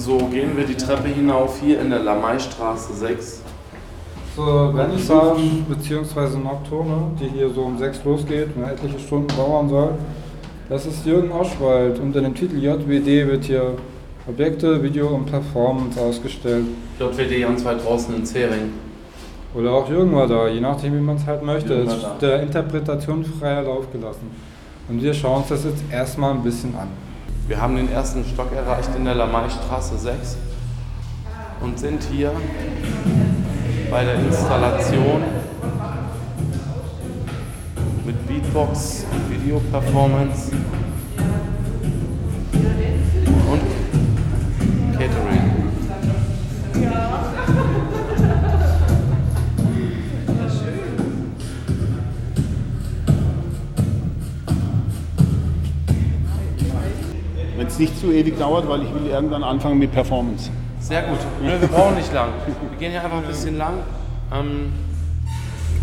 So, 0.00 0.16
gehen 0.16 0.56
wir 0.56 0.64
die 0.64 0.76
Treppe 0.76 1.08
hinauf 1.08 1.60
hier 1.60 1.78
in 1.78 1.90
der 1.90 1.98
Lameistraße 1.98 2.94
6. 2.94 3.42
Zur 4.34 4.72
Vernissage 4.72 5.42
bzw. 5.68 6.38
Nocturne, 6.38 7.10
die 7.20 7.28
hier 7.28 7.50
so 7.50 7.64
um 7.64 7.76
6 7.76 8.04
losgeht 8.04 8.48
und 8.56 8.64
etliche 8.64 8.98
Stunden 8.98 9.28
dauern 9.36 9.68
soll. 9.68 9.90
Das 10.70 10.86
ist 10.86 11.04
Jürgen 11.04 11.30
Oschwald. 11.30 11.98
Unter 11.98 12.22
dem 12.22 12.34
Titel 12.34 12.56
JWD 12.56 13.28
wird 13.28 13.44
hier 13.44 13.74
Objekte, 14.26 14.82
Video 14.82 15.08
und 15.08 15.26
Performance 15.26 16.00
ausgestellt. 16.00 16.64
JWD 16.98 17.42
ganz 17.42 17.62
weit 17.66 17.84
draußen 17.84 18.16
in 18.16 18.24
Zering. 18.24 18.72
Oder 19.54 19.72
auch 19.72 19.90
Jürgen 19.90 20.14
war 20.14 20.26
da, 20.26 20.48
je 20.48 20.62
nachdem 20.62 20.94
wie 20.94 21.00
man 21.00 21.16
es 21.16 21.26
halt 21.26 21.42
möchte. 21.42 21.74
Jürgen 21.74 21.88
Es 21.90 21.96
ist 21.96 22.08
der 22.22 22.42
Interpretation 22.42 23.22
freier 23.22 23.64
Lauf 23.64 23.92
gelassen. 23.92 24.30
Und 24.88 25.02
wir 25.02 25.12
schauen 25.12 25.42
uns 25.42 25.48
das 25.48 25.64
jetzt 25.64 25.84
erstmal 25.92 26.32
ein 26.32 26.42
bisschen 26.42 26.74
an. 26.74 26.88
Wir 27.50 27.60
haben 27.60 27.74
den 27.74 27.90
ersten 27.90 28.24
Stock 28.24 28.52
erreicht 28.52 28.90
in 28.96 29.04
der 29.04 29.16
Lameistraße 29.16 29.98
6 29.98 30.36
und 31.60 31.80
sind 31.80 32.00
hier 32.04 32.30
bei 33.90 34.04
der 34.04 34.14
Installation 34.20 35.24
mit 38.06 38.28
Beatbox, 38.28 39.04
Video-Performance 39.28 40.52
Wenn 57.60 57.66
es 57.66 57.78
nicht 57.78 58.00
zu 58.00 58.10
ewig 58.10 58.38
dauert, 58.38 58.66
weil 58.70 58.80
ich 58.84 58.88
will 58.94 59.10
irgendwann 59.10 59.44
anfangen 59.44 59.78
mit 59.78 59.92
Performance. 59.92 60.48
Sehr 60.80 61.02
gut. 61.02 61.18
Nö, 61.44 61.60
wir 61.60 61.68
brauchen 61.68 61.94
nicht 61.94 62.10
lang. 62.14 62.30
Wir 62.46 62.78
gehen 62.78 62.90
hier 62.90 63.04
einfach 63.04 63.18
ein 63.18 63.26
bisschen 63.26 63.58
lang. 63.58 63.74
Ähm, 64.32 64.72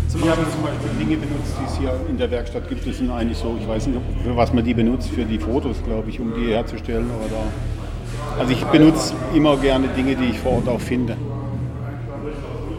zum 0.08 0.22
Ich 0.22 0.28
habe 0.28 0.42
Beispiel 0.42 0.54
zum 0.54 0.62
Beispiel 0.64 1.06
Dinge 1.06 1.16
benutzt, 1.18 1.54
die 1.60 1.64
es 1.66 1.78
hier 1.78 1.92
in 2.08 2.18
der 2.18 2.28
Werkstatt 2.32 2.68
gibt. 2.68 2.84
Das 2.84 2.98
sind 2.98 3.12
eigentlich 3.12 3.38
so, 3.38 3.56
ich 3.60 3.68
weiß 3.68 3.86
nicht, 3.86 4.00
für 4.24 4.36
was 4.36 4.52
man 4.52 4.64
die 4.64 4.74
benutzt, 4.74 5.10
für 5.10 5.24
die 5.24 5.38
Fotos, 5.38 5.76
glaube 5.84 6.10
ich, 6.10 6.18
um 6.18 6.34
die 6.34 6.52
herzustellen. 6.52 7.08
Oder 7.24 8.40
also 8.40 8.52
ich 8.52 8.64
benutze 8.64 9.14
immer 9.32 9.56
gerne 9.56 9.86
Dinge, 9.96 10.16
die 10.16 10.30
ich 10.30 10.38
vor 10.40 10.54
Ort 10.54 10.68
auch 10.68 10.80
finde. 10.80 11.16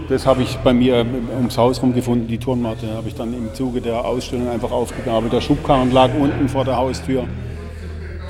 Das 0.09 0.25
habe 0.25 0.42
ich 0.42 0.58
bei 0.58 0.73
mir 0.73 1.05
ums 1.38 1.58
Haus 1.58 1.81
rum 1.81 1.94
gefunden, 1.94 2.27
die 2.27 2.38
Turnmatte 2.38 2.94
habe 2.97 3.08
ich 3.08 3.16
dann 3.16 3.33
im 3.33 3.53
Zuge 3.53 3.80
der 3.80 4.03
Ausstellung 4.03 4.50
einfach 4.50 4.72
aufgegabelt. 4.72 5.31
Der 5.31 5.39
Schubkarren 5.39 5.94
lag 5.94 6.09
unten 6.20 6.50
vor 6.50 6.66
der 6.66 6.75
Haustür. 6.75 7.23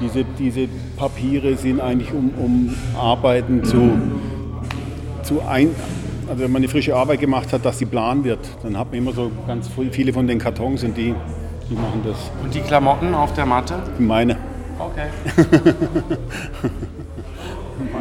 Diese, 0.01 0.23
diese 0.23 0.67
Papiere 0.97 1.55
sind 1.55 1.81
eigentlich 1.81 2.13
um, 2.13 2.31
um 2.37 2.75
Arbeiten 2.97 3.63
zu, 3.63 3.91
zu 5.23 5.41
ein, 5.41 5.75
also 6.29 6.43
wenn 6.43 6.51
man 6.51 6.61
eine 6.61 6.69
frische 6.69 6.95
Arbeit 6.95 7.19
gemacht 7.19 7.51
hat, 7.51 7.65
dass 7.65 7.79
sie 7.79 7.85
plan 7.85 8.23
wird, 8.23 8.39
dann 8.63 8.77
hat 8.77 8.87
man 8.91 8.97
immer 8.97 9.11
so 9.11 9.31
ganz 9.47 9.69
viele 9.91 10.13
von 10.13 10.27
den 10.27 10.39
Kartons 10.39 10.83
und 10.83 10.95
die, 10.95 11.13
die 11.69 11.75
machen 11.75 12.01
das. 12.05 12.31
Und 12.43 12.53
die 12.53 12.61
Klamotten 12.61 13.13
auf 13.13 13.33
der 13.33 13.45
Matte? 13.45 13.81
Meine. 13.97 14.37
Okay. 14.79 15.07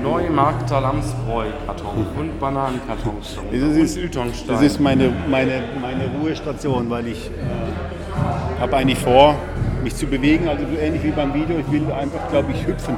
Neumarkter 0.02 0.80
Lamsbräu-Karton 0.80 2.06
und 2.18 2.40
Bananenkartons. 2.40 3.38
Das 3.50 3.62
und 3.62 3.76
ist, 3.76 3.96
Ytongstein. 3.96 4.48
das 4.48 4.62
ist 4.62 4.80
meine, 4.80 5.12
meine, 5.28 5.62
meine 5.80 6.08
Ruhestation, 6.20 6.88
weil 6.90 7.08
ich 7.08 7.26
äh, 7.26 8.60
habe 8.60 8.76
eigentlich 8.76 8.98
vor, 8.98 9.34
mich 9.82 9.94
zu 9.96 10.06
bewegen, 10.06 10.48
also 10.48 10.64
so 10.64 10.78
ähnlich 10.78 11.02
wie 11.04 11.10
beim 11.10 11.34
Video. 11.34 11.58
Ich 11.58 11.70
will 11.70 11.90
einfach, 11.92 12.28
glaube 12.30 12.52
ich, 12.52 12.66
hüpfen, 12.66 12.94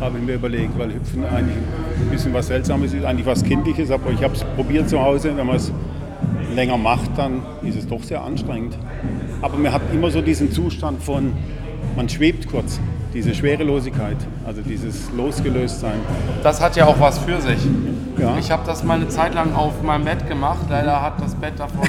habe 0.00 0.18
ich 0.18 0.24
mir 0.24 0.34
überlegt, 0.34 0.78
weil 0.78 0.92
Hüpfen 0.92 1.24
eigentlich 1.24 1.56
ein 1.56 2.10
bisschen 2.10 2.34
was 2.34 2.48
Seltsames 2.48 2.92
ist, 2.92 3.04
eigentlich 3.04 3.26
was 3.26 3.42
Kindliches, 3.44 3.90
aber 3.90 4.10
ich 4.10 4.22
habe 4.22 4.34
es 4.34 4.44
probiert 4.56 4.88
zu 4.88 5.00
Hause, 5.00 5.36
wenn 5.36 5.46
man 5.46 5.56
es 5.56 5.72
länger 6.54 6.76
macht, 6.76 7.10
dann 7.16 7.42
ist 7.62 7.76
es 7.76 7.86
doch 7.86 8.02
sehr 8.02 8.22
anstrengend. 8.22 8.76
Aber 9.40 9.56
man 9.56 9.72
hat 9.72 9.82
immer 9.92 10.10
so 10.10 10.20
diesen 10.20 10.52
Zustand 10.52 11.02
von, 11.02 11.32
man 11.96 12.08
schwebt 12.08 12.48
kurz, 12.48 12.80
diese 13.12 13.34
Schwerelosigkeit, 13.34 14.16
also 14.46 14.62
dieses 14.62 15.10
Losgelöstsein. 15.12 16.00
Das 16.42 16.60
hat 16.60 16.76
ja 16.76 16.86
auch 16.86 16.98
was 16.98 17.18
für 17.18 17.40
sich. 17.40 17.58
Ja. 18.18 18.36
Ich 18.38 18.50
habe 18.50 18.62
das 18.66 18.84
mal 18.84 18.94
eine 18.94 19.08
Zeit 19.08 19.34
lang 19.34 19.54
auf 19.54 19.82
meinem 19.82 20.04
Bett 20.04 20.28
gemacht. 20.28 20.66
Leider 20.68 21.02
hat 21.02 21.20
das 21.20 21.34
Bett 21.34 21.58
davon. 21.58 21.88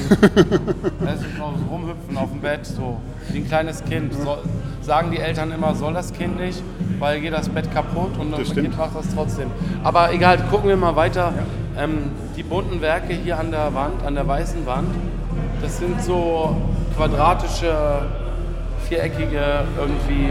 Es 1.06 1.20
ist 1.20 1.38
noch 1.38 1.52
so 1.56 1.64
rumhüpfen 1.70 2.16
auf 2.16 2.30
dem 2.30 2.40
Bett, 2.40 2.66
so 2.66 2.98
wie 3.30 3.38
ein 3.38 3.46
kleines 3.46 3.84
Kind. 3.84 4.12
So, 4.14 4.38
sagen 4.80 5.10
die 5.10 5.18
Eltern 5.18 5.52
immer, 5.52 5.74
soll 5.74 5.92
das 5.92 6.12
Kind 6.12 6.40
nicht, 6.40 6.62
weil 6.98 7.20
geht 7.20 7.32
das 7.32 7.48
Bett 7.48 7.72
kaputt 7.72 8.18
und 8.18 8.32
das 8.32 8.48
stimmt. 8.48 8.68
Kind 8.68 8.78
macht 8.78 8.96
das 8.96 9.14
trotzdem. 9.14 9.50
Aber 9.82 10.12
egal, 10.12 10.38
gucken 10.50 10.68
wir 10.68 10.76
mal 10.76 10.96
weiter. 10.96 11.32
Ähm, 11.78 12.10
die 12.36 12.42
bunten 12.42 12.80
Werke 12.80 13.14
hier 13.14 13.38
an 13.38 13.50
der 13.50 13.74
Wand, 13.74 14.04
an 14.04 14.14
der 14.14 14.26
weißen 14.26 14.66
Wand, 14.66 14.88
das 15.62 15.78
sind 15.78 16.02
so 16.02 16.56
quadratische, 16.96 18.02
viereckige, 18.88 19.64
irgendwie 19.78 20.30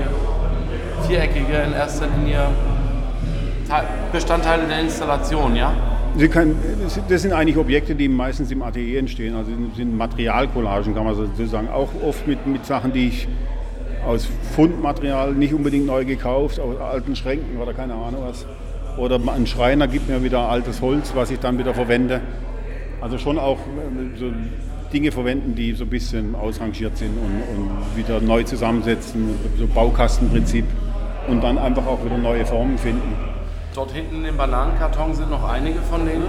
viereckige 1.07 1.63
in 1.67 1.73
erster 1.73 2.07
Linie 2.17 2.47
Teil- 3.67 3.87
Bestandteile 4.11 4.67
der 4.67 4.81
Installation, 4.81 5.55
ja? 5.55 5.73
Können, 6.29 6.55
das 7.09 7.21
sind 7.23 7.33
eigentlich 7.33 7.57
Objekte, 7.57 7.95
die 7.95 8.07
meistens 8.07 8.51
im 8.51 8.61
Atelier 8.61 8.99
entstehen. 8.99 9.35
Also 9.35 9.49
sind 9.75 9.97
Materialcollagen, 9.97 10.93
kann 10.93 11.05
man 11.05 11.15
so 11.15 11.45
sagen. 11.45 11.69
Auch 11.69 11.89
oft 12.05 12.27
mit, 12.27 12.45
mit 12.45 12.65
Sachen, 12.67 12.93
die 12.93 13.07
ich 13.07 13.27
aus 14.05 14.27
Fundmaterial 14.55 15.33
nicht 15.33 15.53
unbedingt 15.53 15.87
neu 15.87 16.05
gekauft, 16.05 16.59
aus 16.59 16.79
alten 16.79 17.15
Schränken 17.15 17.59
oder 17.59 17.73
keine 17.73 17.95
Ahnung 17.95 18.23
was. 18.27 18.45
Oder 18.97 19.19
ein 19.33 19.47
Schreiner 19.47 19.87
gibt 19.87 20.07
mir 20.07 20.23
wieder 20.23 20.41
altes 20.41 20.81
Holz, 20.81 21.13
was 21.15 21.31
ich 21.31 21.39
dann 21.39 21.57
wieder 21.57 21.73
verwende. 21.73 22.21
Also 23.01 23.17
schon 23.17 23.39
auch 23.39 23.57
äh, 23.57 24.17
so 24.19 24.27
Dinge 24.93 25.11
verwenden, 25.11 25.55
die 25.55 25.73
so 25.73 25.85
ein 25.85 25.89
bisschen 25.89 26.35
ausrangiert 26.35 26.95
sind 26.95 27.17
und, 27.17 27.57
und 27.57 27.97
wieder 27.97 28.21
neu 28.21 28.43
zusammensetzen, 28.43 29.29
so 29.57 29.65
Baukastenprinzip. 29.65 30.65
Und 31.27 31.43
dann 31.43 31.57
einfach 31.57 31.85
auch 31.85 32.03
wieder 32.03 32.17
neue 32.17 32.45
Formen 32.45 32.77
finden. 32.77 33.15
Dort 33.75 33.91
hinten 33.91 34.17
in 34.17 34.23
dem 34.23 34.37
Bananenkarton 34.37 35.13
sind 35.13 35.31
noch 35.31 35.49
einige 35.49 35.79
von 35.81 36.05
denen. 36.05 36.25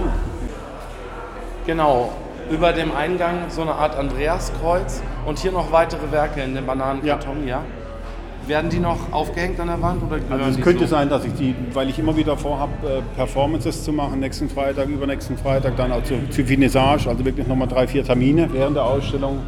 Genau, 1.65 2.11
über 2.49 2.73
dem 2.73 2.95
Eingang 2.95 3.49
so 3.49 3.61
eine 3.61 3.73
Art 3.73 3.97
Andreaskreuz 3.97 5.01
und 5.25 5.39
hier 5.39 5.51
noch 5.51 5.71
weitere 5.71 6.11
Werke 6.11 6.41
in 6.41 6.55
dem 6.55 6.65
Bananenkarton, 6.65 7.47
ja. 7.47 7.61
Werden 8.47 8.69
die 8.69 8.79
noch 8.79 9.11
aufgehängt 9.11 9.59
an 9.59 9.67
der 9.67 9.81
Wand 9.81 10.03
oder 10.03 10.19
gehören 10.19 10.39
Also 10.39 10.59
es 10.59 10.63
könnte 10.63 10.85
so? 10.85 10.95
sein, 10.95 11.09
dass 11.09 11.25
ich 11.25 11.33
die, 11.33 11.55
weil 11.73 11.89
ich 11.89 11.97
immer 11.97 12.15
wieder 12.15 12.37
vorhabe, 12.37 12.73
äh, 12.87 13.01
Performances 13.15 13.83
zu 13.83 13.91
machen, 13.91 14.19
nächsten 14.19 14.49
Freitag, 14.49 14.87
übernächsten 14.87 15.35
Freitag, 15.35 15.75
dann 15.77 15.91
auch 15.91 16.03
zu, 16.03 16.29
zu 16.29 16.45
Finissage, 16.45 17.09
also 17.09 17.25
wirklich 17.25 17.47
nochmal 17.47 17.67
drei, 17.67 17.87
vier 17.87 18.03
Termine 18.03 18.47
während 18.51 18.75
der 18.75 18.85
Ausstellung. 18.85 19.39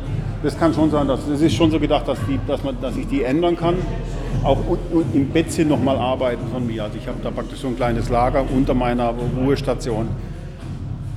Das 0.42 0.58
kann 0.58 0.74
schon 0.74 0.90
sein, 0.90 1.08
dass 1.08 1.28
es 1.28 1.42
ist 1.42 1.54
schon 1.54 1.70
so 1.70 1.80
gedacht, 1.80 2.08
dass, 2.08 2.18
die, 2.28 2.40
dass, 2.48 2.64
man, 2.64 2.80
dass 2.82 2.96
ich 2.98 3.08
die 3.08 3.22
ändern 3.24 3.56
kann. 3.56 3.76
Auch 4.44 4.58
im 5.14 5.30
Bettchen 5.30 5.68
nochmal 5.68 5.98
arbeiten 5.98 6.48
von 6.52 6.66
mir. 6.66 6.84
Also 6.84 6.98
ich 6.98 7.08
habe 7.08 7.18
da 7.22 7.32
praktisch 7.32 7.60
so 7.60 7.68
ein 7.68 7.76
kleines 7.76 8.10
Lager 8.10 8.44
unter 8.56 8.74
meiner 8.74 9.14
Ruhestation. 9.38 10.08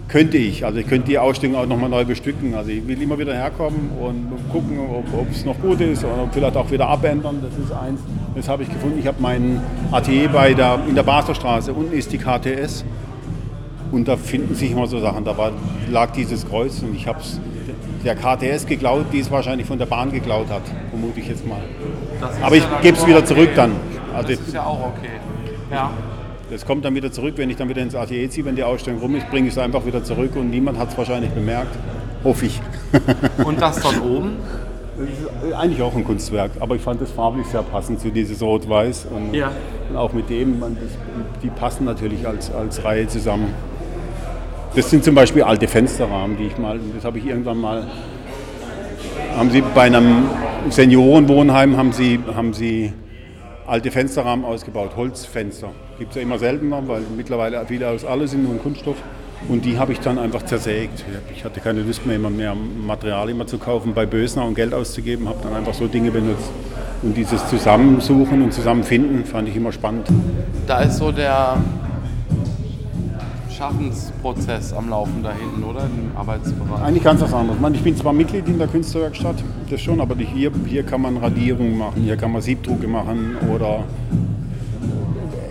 Könnte 0.08 0.38
ich, 0.38 0.64
also 0.64 0.78
ich 0.78 0.88
könnte 0.88 1.06
die 1.06 1.18
Ausstellung 1.18 1.56
auch 1.56 1.66
nochmal 1.66 1.88
neu 1.88 2.04
bestücken. 2.04 2.54
Also 2.54 2.70
ich 2.70 2.86
will 2.88 3.00
immer 3.00 3.18
wieder 3.18 3.32
herkommen 3.32 3.90
und 4.00 4.32
gucken, 4.50 4.78
ob 4.80 5.30
es 5.30 5.44
noch 5.44 5.58
gut 5.60 5.80
ist 5.80 6.04
oder 6.04 6.28
vielleicht 6.32 6.56
auch 6.56 6.68
wieder 6.70 6.88
abändern. 6.88 7.40
Das 7.40 7.56
ist 7.64 7.72
eins, 7.72 8.00
das 8.34 8.48
habe 8.48 8.64
ich 8.64 8.68
gefunden. 8.68 8.98
Ich 8.98 9.06
habe 9.06 9.18
mein 9.20 9.62
Atelier 9.92 10.28
bei 10.28 10.52
der, 10.52 10.80
in 10.88 10.96
der 10.96 11.04
Baslerstraße, 11.04 11.72
unten 11.72 11.92
ist 11.92 12.12
die 12.12 12.18
KTS 12.18 12.84
und 13.92 14.08
da 14.08 14.16
finden 14.16 14.54
sich 14.54 14.72
immer 14.72 14.86
so 14.86 14.98
Sachen. 14.98 15.24
Da 15.24 15.36
war, 15.36 15.52
lag 15.90 16.10
dieses 16.10 16.48
Kreuz 16.48 16.82
und 16.82 16.94
ich 16.94 17.06
habe 17.06 17.20
es 17.20 17.40
der 18.04 18.14
KTS 18.16 18.66
geklaut, 18.66 19.06
die 19.12 19.20
es 19.20 19.30
wahrscheinlich 19.30 19.66
von 19.66 19.78
der 19.78 19.86
Bahn 19.86 20.10
geklaut 20.12 20.48
hat, 20.50 20.62
vermute 20.90 21.20
ich 21.20 21.28
jetzt 21.28 21.46
mal. 21.46 21.60
Aber 22.42 22.56
ich 22.56 22.62
ja 22.62 22.80
gebe 22.82 22.96
es 22.96 23.06
wieder 23.06 23.18
okay. 23.18 23.26
zurück 23.26 23.50
dann. 23.54 23.72
Also 24.14 24.28
Das 24.30 24.40
ist 24.40 24.54
ja 24.54 24.64
auch 24.64 24.80
okay. 24.80 25.10
Ja. 25.70 25.90
das 26.50 26.66
kommt 26.66 26.84
dann 26.84 26.94
wieder 26.94 27.12
zurück, 27.12 27.34
wenn 27.36 27.48
ich 27.50 27.56
dann 27.56 27.68
wieder 27.68 27.82
ins 27.82 27.94
Atelier 27.94 28.28
ziehe, 28.30 28.44
wenn 28.44 28.56
die 28.56 28.64
Ausstellung 28.64 29.00
rum 29.00 29.14
ist, 29.14 29.28
bringe 29.30 29.46
ich 29.48 29.54
es 29.54 29.58
einfach 29.58 29.86
wieder 29.86 30.02
zurück 30.02 30.34
und 30.36 30.50
niemand 30.50 30.78
hat 30.78 30.90
es 30.90 30.98
wahrscheinlich 30.98 31.30
bemerkt. 31.30 31.76
Hoffe 32.24 32.46
ich. 32.46 32.60
Und 33.44 33.60
das 33.62 33.80
dort 33.80 34.02
oben? 34.02 34.36
Das 34.98 35.48
ist 35.48 35.54
eigentlich 35.54 35.80
auch 35.80 35.96
ein 35.96 36.04
Kunstwerk, 36.04 36.50
aber 36.60 36.74
ich 36.76 36.82
fand 36.82 37.00
das 37.00 37.10
farblich 37.10 37.46
sehr 37.46 37.62
passend 37.62 38.00
zu 38.00 38.10
dieses 38.10 38.42
Rot-Weiß 38.42 39.06
und, 39.10 39.32
Ja. 39.32 39.50
und 39.88 39.96
auch 39.96 40.12
mit 40.12 40.28
dem, 40.28 40.58
man, 40.60 40.74
das, 40.78 40.90
die 41.42 41.48
passen 41.48 41.86
natürlich 41.86 42.26
als, 42.28 42.52
als 42.52 42.84
Reihe 42.84 43.08
zusammen. 43.08 43.54
Das 44.74 44.88
sind 44.88 45.02
zum 45.02 45.16
Beispiel 45.16 45.42
alte 45.42 45.66
Fensterrahmen, 45.66 46.36
die 46.36 46.46
ich 46.46 46.56
mal, 46.56 46.78
das 46.94 47.04
habe 47.04 47.18
ich 47.18 47.26
irgendwann 47.26 47.58
mal, 47.58 47.86
haben 49.36 49.50
sie 49.50 49.62
bei 49.74 49.82
einem 49.82 50.28
Seniorenwohnheim 50.68 51.76
haben 51.76 51.92
sie, 51.92 52.20
haben 52.34 52.52
sie 52.52 52.92
alte 53.66 53.90
Fensterrahmen 53.90 54.44
ausgebaut, 54.44 54.92
Holzfenster. 54.96 55.70
Gibt 55.98 56.10
es 56.10 56.16
ja 56.16 56.22
immer 56.22 56.38
seltener, 56.38 56.86
weil 56.86 57.02
mittlerweile 57.16 57.64
viele 57.66 57.88
aus 57.88 58.04
alles 58.04 58.32
sind 58.32 58.44
nur 58.44 58.58
Kunststoff. 58.58 58.96
Und 59.48 59.64
die 59.64 59.78
habe 59.78 59.92
ich 59.92 60.00
dann 60.00 60.18
einfach 60.18 60.44
zersägt. 60.44 61.04
Ich 61.34 61.44
hatte 61.44 61.60
keine 61.60 61.82
Lust 61.82 62.04
mehr, 62.06 62.16
immer 62.16 62.30
mehr 62.30 62.54
Material 62.54 63.30
immer 63.30 63.46
zu 63.46 63.58
kaufen 63.58 63.94
bei 63.94 64.06
Bösner 64.06 64.44
und 64.44 64.54
Geld 64.54 64.74
auszugeben, 64.74 65.28
habe 65.28 65.38
dann 65.42 65.54
einfach 65.54 65.74
so 65.74 65.86
Dinge 65.86 66.10
benutzt. 66.10 66.50
Und 67.02 67.16
dieses 67.16 67.46
Zusammensuchen 67.48 68.42
und 68.42 68.52
Zusammenfinden 68.52 69.24
fand 69.24 69.48
ich 69.48 69.56
immer 69.56 69.72
spannend. 69.72 70.06
Da 70.66 70.82
ist 70.82 70.98
so 70.98 71.10
der 71.10 71.56
Schaffensprozess 73.60 74.72
am 74.72 74.88
Laufen 74.88 75.22
da 75.22 75.32
hinten, 75.32 75.62
oder? 75.62 75.80
Im 75.80 76.16
Arbeitsbereich. 76.16 76.82
Eigentlich 76.82 77.04
ganz 77.04 77.20
was 77.20 77.34
anderes. 77.34 77.56
Ich, 77.56 77.60
meine, 77.60 77.76
ich 77.76 77.82
bin 77.82 77.94
zwar 77.94 78.14
Mitglied 78.14 78.48
in 78.48 78.58
der 78.58 78.68
Künstlerwerkstatt, 78.68 79.36
das 79.68 79.82
schon, 79.82 80.00
aber 80.00 80.16
hier, 80.16 80.50
hier 80.66 80.82
kann 80.82 81.02
man 81.02 81.18
Radierungen 81.18 81.76
machen, 81.76 82.02
hier 82.02 82.16
kann 82.16 82.32
man 82.32 82.40
Siebdrucke 82.40 82.88
machen 82.88 83.36
oder 83.52 83.84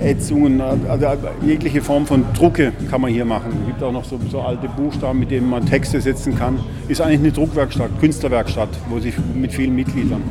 Ätzungen, 0.02 0.60
also 0.60 1.06
jegliche 1.46 1.82
Form 1.82 2.08
von 2.08 2.26
Drucke 2.34 2.72
kann 2.90 3.00
man 3.02 3.12
hier 3.12 3.26
machen. 3.26 3.52
Es 3.62 3.68
gibt 3.68 3.84
auch 3.84 3.92
noch 3.92 4.06
so, 4.06 4.20
so, 4.32 4.42
alte 4.42 4.68
Buchstaben, 4.70 5.20
mit 5.20 5.30
denen 5.30 5.48
man 5.48 5.64
Texte 5.68 6.02
setzen 6.02 6.36
kann. 6.36 6.60
Ist 6.88 7.02
eigentlich 7.02 7.20
eine 7.20 7.32
Druckwerkstatt, 7.32 7.92
Künstlerwerkstatt, 8.00 8.70
wo 8.90 9.00
sich 9.00 9.14
mit 9.36 9.54
vielen 9.54 9.76
Mitgliedern. 9.76 10.24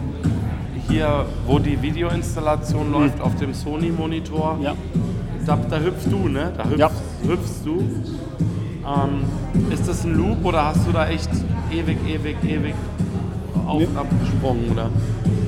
Hier, 0.88 1.26
wo 1.46 1.60
die 1.60 1.80
Videoinstallation 1.80 2.86
hm. 2.86 2.92
läuft 2.92 3.20
auf 3.20 3.36
dem 3.36 3.54
Sony-Monitor, 3.54 4.58
ja. 4.62 4.74
Da, 5.48 5.58
da, 5.68 5.80
hüpfst 5.80 6.06
du, 6.10 6.28
ne? 6.28 6.52
Da 6.56 6.64
hüpfst, 6.64 6.78
ja. 6.78 6.90
hüpfst 7.26 7.64
du. 7.64 7.80
Ähm, 8.86 9.72
ist 9.72 9.88
das 9.88 10.04
ein 10.04 10.14
Loop 10.14 10.44
oder 10.44 10.66
hast 10.66 10.86
du 10.86 10.92
da 10.92 11.08
echt 11.08 11.30
ewig, 11.70 11.98
ewig, 12.06 12.36
ewig 12.44 12.74
auf 13.66 13.82
und 13.82 13.96
abgesprungen, 13.96 14.70
oder? 14.72 14.90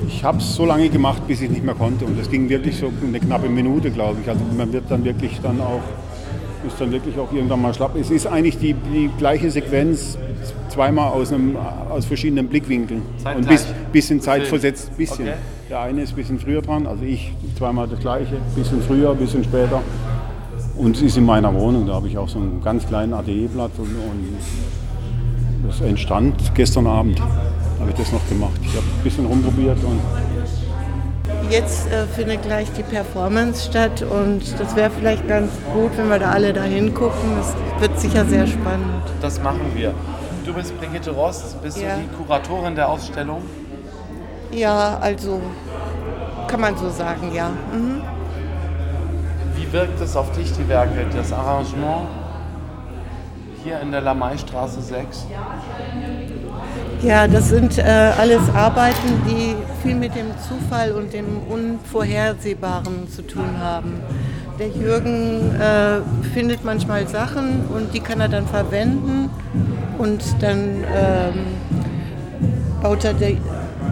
Ich 0.09 0.25
habe 0.25 0.39
es 0.39 0.55
so 0.55 0.67
lange 0.67 0.89
gemacht, 0.89 1.27
bis 1.27 1.41
ich 1.41 1.51
nicht 1.51 1.65
mehr 1.65 1.75
konnte. 1.75 2.05
Und 2.05 2.19
das 2.19 2.31
ging 2.31 2.49
wirklich 2.49 2.77
so 2.77 2.91
eine 3.03 3.21
knappe 3.21 3.49
Minute, 3.49 3.91
glaube 3.91 4.19
ich. 4.23 4.29
Also 4.29 4.41
man 4.57 4.73
wird 4.73 4.85
dann 4.89 5.05
wirklich 5.05 5.39
dann 5.43 5.61
auch, 5.61 5.83
ist 6.67 6.81
dann 6.81 6.91
wirklich 6.93 7.19
auch 7.19 7.33
irgendwann 7.33 7.63
mal 7.63 7.73
schlapp. 7.73 7.95
Es 7.97 8.11
ist 8.11 8.27
eigentlich 8.27 8.59
die, 8.59 8.75
die 8.75 9.11
gleiche 9.19 9.51
Sequenz 9.51 10.19
zweimal 10.69 11.13
aus, 11.13 11.33
einem, 11.33 11.57
aus 11.91 12.07
verschiedenen 12.07 12.49
Blickwinkeln. 12.49 13.03
Zeitgleich. 13.19 13.37
Und 13.37 13.49
bis, 13.49 13.67
bisschen 13.93 14.21
Zeit 14.21 14.47
versetzt, 14.47 14.97
bisschen. 14.97 15.29
Okay. 15.29 15.37
Der 15.69 15.81
eine 15.81 16.03
ist 16.03 16.11
ein 16.11 16.17
bisschen 16.17 16.39
früher 16.39 16.63
dran, 16.63 16.87
also 16.87 17.05
ich 17.05 17.33
zweimal 17.57 17.87
das 17.89 18.01
gleiche, 18.01 18.37
bisschen 18.55 18.83
früher, 18.83 19.15
bisschen 19.15 19.45
später. 19.45 19.83
Und 20.77 20.97
es 20.97 21.03
ist 21.03 21.17
in 21.17 21.25
meiner 21.25 21.55
Wohnung, 21.55 21.87
da 21.87 21.95
habe 21.95 22.09
ich 22.09 22.17
auch 22.17 22.29
so 22.29 22.39
einen 22.39 22.63
ganz 22.63 22.87
kleinen 22.87 23.13
ADE-Blatt 23.13 23.73
und, 23.79 23.87
und 23.87 24.37
das 25.67 25.81
entstand 25.83 26.55
gestern 26.55 26.87
Abend 26.87 27.21
habe 27.21 27.91
ich 27.91 27.97
das 27.97 28.13
noch 28.13 28.27
gemacht. 28.29 28.61
Ich 28.63 28.71
habe 28.77 28.87
ein 28.87 29.05
bisschen 29.05 29.27
rumprobiert 29.27 29.79
und 29.85 30.01
Jetzt 31.51 31.91
äh, 31.91 32.07
findet 32.07 32.43
gleich 32.43 32.71
die 32.73 32.85
Performance 32.85 33.69
statt 33.69 34.03
und 34.03 34.41
das 34.61 34.77
wäre 34.77 34.91
vielleicht 34.91 35.27
ganz 35.27 35.51
gut, 35.75 35.91
wenn 35.97 36.09
wir 36.09 36.21
da 36.21 36.31
alle 36.31 36.53
da 36.53 36.63
hingucken. 36.63 37.37
Das 37.37 37.57
wird 37.81 37.99
sicher 37.99 38.25
sehr 38.25 38.47
spannend. 38.47 39.03
Das 39.21 39.43
machen 39.43 39.73
wir. 39.75 39.93
Du 40.47 40.55
bist 40.55 40.79
Brigitte 40.79 41.11
Ross, 41.11 41.57
bist 41.61 41.81
ja. 41.81 41.97
du 41.97 42.03
die 42.03 42.17
Kuratorin 42.17 42.77
der 42.77 42.89
Ausstellung? 42.89 43.43
Ja, 44.53 44.99
also 45.01 45.41
kann 46.49 46.61
man 46.61 46.77
so 46.77 46.91
sagen, 46.91 47.33
ja. 47.33 47.51
Mhm. 47.73 48.03
Wie 49.55 49.73
wirkt 49.73 50.01
es 50.01 50.17
auf 50.17 50.33
dich, 50.33 50.53
die 50.53 50.69
Werke, 50.69 51.07
das 51.15 51.33
Arrangement 51.33 52.09
hier 53.63 53.79
in 53.81 53.93
der 53.93 54.01
Lamaistraße 54.01 54.81
6? 54.81 55.27
Ja, 57.03 57.27
das 57.29 57.49
sind 57.49 57.79
äh, 57.79 57.83
alles 57.83 58.43
Arbeiten, 58.55 59.23
die 59.27 59.55
viel 59.83 59.95
mit 59.95 60.15
dem 60.15 60.27
Zufall 60.49 60.93
und 60.93 61.13
dem 61.13 61.39
Unvorhersehbaren 61.49 63.09
zu 63.09 63.23
tun 63.23 63.59
haben. 63.59 64.01
Der 64.59 64.69
Jürgen 64.69 65.55
äh, 65.59 66.01
findet 66.35 66.65
manchmal 66.65 67.07
Sachen 67.07 67.67
und 67.75 67.95
die 67.95 68.01
kann 68.01 68.21
er 68.21 68.29
dann 68.29 68.47
verwenden 68.47 69.31
und 69.97 70.23
dann 70.43 70.85
ähm, 70.95 71.47
baut 72.83 73.05
er 73.05 73.15
die, 73.15 73.39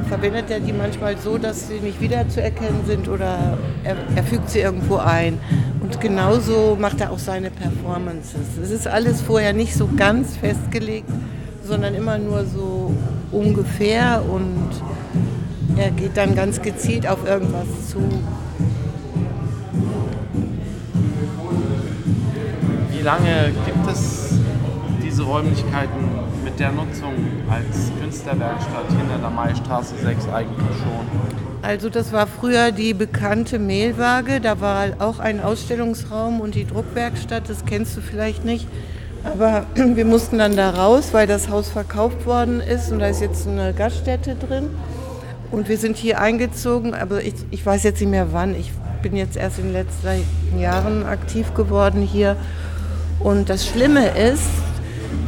verwendet 0.09 0.51
er 0.51 0.61
die 0.61 0.73
manchmal 0.73 1.17
so, 1.19 1.39
dass 1.39 1.69
sie 1.69 1.81
nicht 1.81 2.01
wiederzuerkennen 2.01 2.87
sind 2.87 3.09
oder 3.09 3.59
er, 3.85 3.97
er 4.17 4.25
fügt 4.25 4.51
sie 4.51 4.61
irgendwo 4.61 4.97
ein. 4.97 5.39
Und 5.81 6.01
genauso 6.01 6.77
macht 6.81 7.01
er 7.01 7.11
auch 7.11 7.19
seine 7.19 7.51
Performances. 7.51 8.59
Es 8.63 8.71
ist 8.71 8.87
alles 8.87 9.21
vorher 9.21 9.53
nicht 9.53 9.75
so 9.75 9.89
ganz 9.97 10.37
festgelegt 10.37 11.09
sondern 11.69 11.95
immer 11.95 12.17
nur 12.17 12.47
so 12.47 12.95
ungefähr 13.31 14.23
und 14.27 14.71
er 15.77 15.91
geht 15.91 16.17
dann 16.17 16.35
ganz 16.35 16.63
gezielt 16.63 17.07
auf 17.07 17.29
irgendwas 17.29 17.91
zu. 17.91 17.99
Wie 22.91 23.03
lange 23.03 23.53
gibt 23.67 23.91
es 23.91 24.31
diese 25.05 25.23
Räumlichkeiten 25.23 26.28
mit 26.49 26.59
der 26.59 26.73
Nutzung 26.73 27.13
als 27.51 27.93
Künstlerwerkstatt 28.01 28.89
hinter 28.89 29.19
der 29.19 29.29
Maistraße 29.29 29.95
6 30.03 30.29
eigentlich 30.29 30.79
schon? 30.79 31.07
Also 31.61 31.91
das 31.91 32.11
war 32.13 32.27
früher 32.27 32.73
die 32.73 32.95
bekannte 32.95 33.59
Mehlwaage, 33.59 34.41
da 34.41 34.59
war 34.59 34.87
auch 34.99 35.19
ein 35.19 35.43
Ausstellungsraum 35.43 36.41
und 36.41 36.55
die 36.55 36.67
Druckwerkstatt, 36.67 37.51
das 37.51 37.67
kennst 37.67 37.99
du 37.99 38.01
vielleicht 38.01 38.47
nicht. 38.47 38.67
Aber 39.25 39.67
wir 39.75 40.07
mussten 40.07 40.39
dann 40.39 40.57
da 40.57 40.71
raus, 40.71 41.09
weil 41.13 41.27
das 41.27 41.51
Haus 41.51 41.69
verkauft 41.69 42.25
worden 42.25 42.61
ist 42.61 42.91
und 42.91 43.01
da 43.01 43.09
ist 43.09 43.21
jetzt 43.21 43.47
eine 43.47 43.75
Gaststätte 43.75 44.35
drin. 44.35 44.71
Und 45.51 45.69
wir 45.69 45.77
sind 45.77 45.99
hier 45.99 46.19
eingezogen, 46.19 46.95
aber 46.95 47.23
ich, 47.23 47.35
ich 47.51 47.65
weiß 47.65 47.83
jetzt 47.83 48.01
nicht 48.01 48.11
mehr 48.11 48.33
wann. 48.33 48.55
Ich 48.55 48.73
bin 49.03 49.17
jetzt 49.17 49.37
erst 49.37 49.59
in 49.59 49.65
den 49.65 49.73
letzten 49.75 50.59
Jahren 50.59 51.05
aktiv 51.05 51.53
geworden 51.53 52.01
hier. 52.01 52.37
Und 53.21 53.51
das 53.51 53.67
Schlimme 53.67 54.09
ist, 54.17 54.49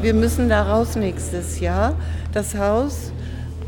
wir 0.02 0.14
müssen 0.14 0.48
da 0.48 0.62
raus 0.62 0.96
nächstes 0.96 1.60
Jahr. 1.60 1.94
Das 2.32 2.56
Haus 2.56 3.12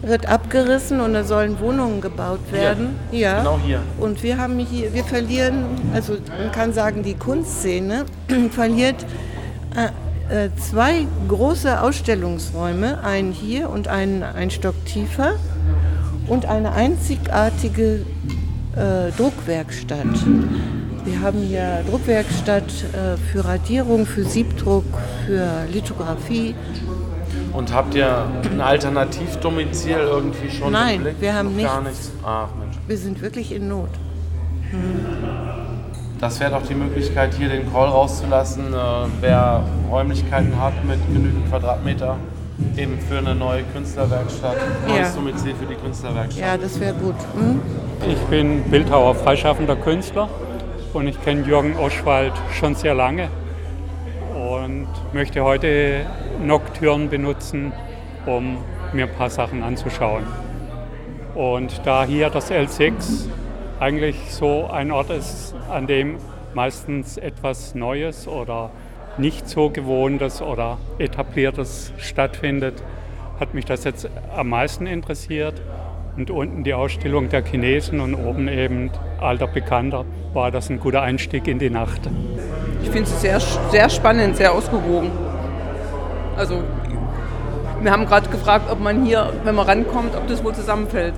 wird 0.02 0.26
abgerissen 0.26 1.00
und 1.00 1.14
da 1.14 1.24
sollen 1.24 1.60
Wohnungen 1.60 2.00
gebaut 2.00 2.40
werden. 2.50 2.96
Hier. 3.10 3.20
Ja. 3.20 3.38
Genau 3.38 3.60
hier. 3.64 3.80
Und 3.98 4.22
wir 4.22 4.38
haben 4.38 4.58
hier, 4.58 4.92
wir 4.92 5.04
verlieren, 5.04 5.64
also 5.94 6.14
man 6.38 6.50
kann 6.52 6.72
sagen, 6.72 7.02
die 7.02 7.14
Kunstszene 7.14 8.04
verliert 8.50 9.06
äh, 9.76 10.46
äh, 10.46 10.50
zwei 10.56 11.06
große 11.28 11.80
Ausstellungsräume, 11.80 13.04
einen 13.04 13.32
hier 13.32 13.70
und 13.70 13.88
einen 13.88 14.22
ein 14.22 14.50
Stock 14.50 14.74
tiefer 14.86 15.34
und 16.26 16.46
eine 16.46 16.72
einzigartige 16.72 18.04
äh, 18.76 19.12
Druckwerkstatt. 19.16 20.06
Wir 21.04 21.20
haben 21.20 21.40
hier 21.40 21.82
Druckwerkstatt 21.90 22.62
äh, 22.62 23.16
für 23.16 23.44
Radierung, 23.44 24.06
für 24.06 24.22
Siebdruck, 24.22 24.84
für 25.26 25.64
Lithografie. 25.72 26.54
Und 27.52 27.72
habt 27.72 27.94
ihr 27.94 28.24
ein 28.50 28.60
Alternativdomizil 28.60 29.96
irgendwie 29.96 30.48
schon? 30.48 30.72
Nein, 30.72 31.04
wir 31.18 31.34
haben 31.34 31.56
nichts. 31.56 31.72
Gar 31.72 31.82
nichts. 31.82 32.12
Ach, 32.24 32.48
Mensch. 32.58 32.76
Wir 32.86 32.96
sind 32.96 33.20
wirklich 33.20 33.52
in 33.52 33.68
Not. 33.68 33.88
Hm. 34.70 35.06
Das 36.20 36.38
wäre 36.38 36.52
doch 36.52 36.64
die 36.64 36.76
Möglichkeit, 36.76 37.34
hier 37.34 37.48
den 37.48 37.70
Call 37.72 37.88
rauszulassen, 37.88 38.72
äh, 38.72 38.76
wer 39.20 39.64
Räumlichkeiten 39.90 40.60
hat 40.60 40.84
mit 40.84 41.00
genügend 41.12 41.50
Quadratmeter, 41.50 42.16
eben 42.76 42.96
für 43.00 43.18
eine 43.18 43.34
neue 43.34 43.64
Künstlerwerkstatt, 43.74 44.56
neues 44.86 45.08
ja. 45.08 45.14
Domizil 45.16 45.54
für 45.56 45.66
die 45.66 45.74
Künstlerwerkstatt. 45.74 46.40
Ja, 46.40 46.56
das 46.56 46.78
wäre 46.78 46.94
gut. 46.94 47.16
Hm? 47.34 47.60
Ich 48.08 48.20
bin 48.26 48.62
Bildhauer, 48.70 49.16
freischaffender 49.16 49.74
Künstler 49.74 50.28
und 50.92 51.06
ich 51.06 51.20
kenne 51.22 51.42
Jürgen 51.46 51.76
Oschwald 51.76 52.32
schon 52.52 52.74
sehr 52.74 52.94
lange 52.94 53.28
und 54.34 54.88
möchte 55.12 55.42
heute 55.42 56.06
Nocturne 56.44 57.06
benutzen, 57.06 57.72
um 58.26 58.58
mir 58.92 59.06
ein 59.06 59.14
paar 59.14 59.30
Sachen 59.30 59.62
anzuschauen. 59.62 60.24
Und 61.34 61.80
da 61.84 62.04
hier 62.04 62.28
das 62.28 62.50
L6 62.50 63.26
eigentlich 63.80 64.16
so 64.28 64.68
ein 64.70 64.90
Ort 64.90 65.10
ist, 65.10 65.54
an 65.70 65.86
dem 65.86 66.18
meistens 66.54 67.16
etwas 67.16 67.74
Neues 67.74 68.28
oder 68.28 68.70
nicht 69.16 69.48
so 69.48 69.70
Gewohntes 69.70 70.42
oder 70.42 70.78
Etabliertes 70.98 71.92
stattfindet, 71.96 72.82
hat 73.40 73.54
mich 73.54 73.64
das 73.64 73.84
jetzt 73.84 74.08
am 74.36 74.50
meisten 74.50 74.86
interessiert. 74.86 75.60
Und 76.16 76.30
unten 76.30 76.62
die 76.62 76.74
Ausstellung 76.74 77.28
der 77.28 77.42
Chinesen 77.44 78.00
und 78.00 78.14
oben 78.14 78.48
eben 78.48 78.90
alter 79.20 79.46
Bekannter 79.46 80.04
war 80.34 80.50
das 80.50 80.68
ein 80.68 80.78
guter 80.78 81.02
Einstieg 81.02 81.48
in 81.48 81.58
die 81.58 81.70
Nacht. 81.70 82.00
Ich 82.82 82.90
finde 82.90 83.08
es 83.08 83.20
sehr, 83.20 83.40
sehr 83.40 83.88
spannend, 83.88 84.36
sehr 84.36 84.52
ausgewogen. 84.52 85.10
Also 86.36 86.62
wir 87.80 87.90
haben 87.90 88.06
gerade 88.06 88.28
gefragt, 88.28 88.70
ob 88.70 88.80
man 88.80 89.04
hier, 89.04 89.32
wenn 89.44 89.54
man 89.54 89.66
rankommt, 89.66 90.14
ob 90.14 90.26
das 90.28 90.44
wohl 90.44 90.54
zusammenfällt. 90.54 91.14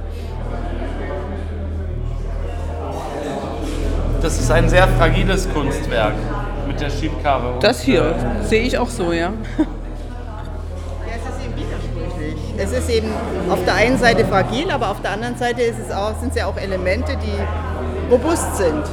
das 4.24 4.40
ist 4.40 4.50
ein 4.50 4.70
sehr 4.70 4.88
fragiles 4.88 5.46
Kunstwerk 5.52 6.14
mit 6.66 6.80
der 6.80 6.88
Schiebkarre. 6.88 7.58
Das 7.60 7.82
hier 7.82 8.14
sehe 8.40 8.62
ich 8.62 8.78
auch 8.78 8.88
so, 8.88 9.12
ja. 9.12 9.34
Ist 12.74 12.90
eben 12.90 13.08
auf 13.50 13.64
der 13.64 13.74
einen 13.74 13.98
Seite 13.98 14.24
fragil, 14.24 14.70
aber 14.70 14.90
auf 14.90 15.00
der 15.00 15.12
anderen 15.12 15.36
Seite 15.36 15.62
ist 15.62 15.78
es 15.78 15.92
auch, 15.92 16.18
sind 16.20 16.30
es 16.30 16.36
ja 16.36 16.46
auch 16.46 16.56
Elemente, 16.56 17.16
die 17.16 18.12
robust 18.12 18.56
sind. 18.56 18.84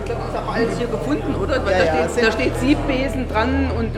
Ich 0.00 0.04
glaube, 0.04 0.20
das 0.22 0.30
ist 0.30 0.36
auch 0.36 0.54
alles 0.54 0.78
hier 0.78 0.86
gefunden, 0.86 1.34
oder? 1.34 1.56
Ja, 1.56 2.02
da, 2.02 2.08
steht, 2.08 2.24
da 2.26 2.32
steht 2.32 2.56
Siebbesen 2.58 3.28
dran 3.28 3.70
und 3.76 3.90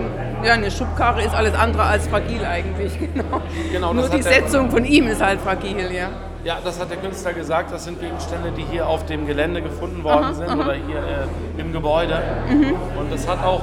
ja, 0.45 0.55
eine 0.55 0.71
Schubkarre 0.71 1.23
ist 1.23 1.35
alles 1.35 1.55
andere 1.55 1.85
als 1.85 2.07
fragil 2.09 2.45
eigentlich. 2.45 2.93
Genau. 3.15 3.43
genau 3.73 3.93
Nur 3.93 4.09
die 4.09 4.23
Setzung 4.23 4.71
von 4.71 4.85
ihm 4.85 5.07
ist 5.09 5.21
halt 5.23 5.41
fragil, 5.41 5.91
ja. 5.93 6.09
Ja, 6.43 6.59
das 6.65 6.81
hat 6.81 6.91
der 6.91 6.97
Künstler 6.97 7.35
gesagt. 7.35 7.73
Das 7.73 7.85
sind 7.85 8.01
Gegenstände, 8.01 8.51
die 8.57 8.65
hier 8.71 8.87
auf 8.87 9.05
dem 9.05 9.27
Gelände 9.27 9.61
gefunden 9.61 10.03
worden 10.03 10.25
aha, 10.25 10.35
sind 10.35 10.49
aha. 10.49 10.61
oder 10.61 10.75
hier 10.75 10.97
äh, 10.97 11.61
im 11.61 11.73
Gebäude. 11.73 12.23
Mhm. 12.49 12.75
Und 12.99 13.13
das 13.13 13.29
hat 13.29 13.45
auch 13.45 13.61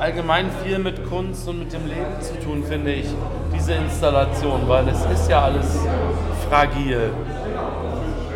allgemein 0.00 0.46
viel 0.64 0.78
mit 0.78 1.08
Kunst 1.08 1.46
und 1.46 1.58
mit 1.58 1.72
dem 1.72 1.86
Leben 1.86 2.20
zu 2.20 2.34
tun, 2.40 2.64
finde 2.66 2.92
ich, 2.92 3.06
diese 3.54 3.74
Installation, 3.74 4.62
weil 4.66 4.88
es 4.88 5.04
ist 5.04 5.28
ja 5.28 5.42
alles 5.42 5.78
fragil 6.48 7.12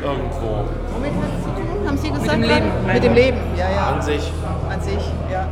irgendwo. 0.03 0.65
Womit 0.95 1.13
hat 1.13 1.31
es 1.39 1.43
zu 1.43 1.51
tun? 1.51 1.89
Haben 1.89 1.97
Sie 1.97 2.11
gesagt? 2.11 2.39
Mit 2.39 2.51
dem 2.51 2.55
Leben. 2.55 2.87
Mit 2.87 3.05
dem 3.05 3.15
Leben, 3.15 3.39
ja, 3.57 3.71
ja. 3.71 3.87
An 3.95 4.03
sich. 4.03 4.31
An 4.69 4.81
sich, 4.83 5.11
ja. 5.33 5.49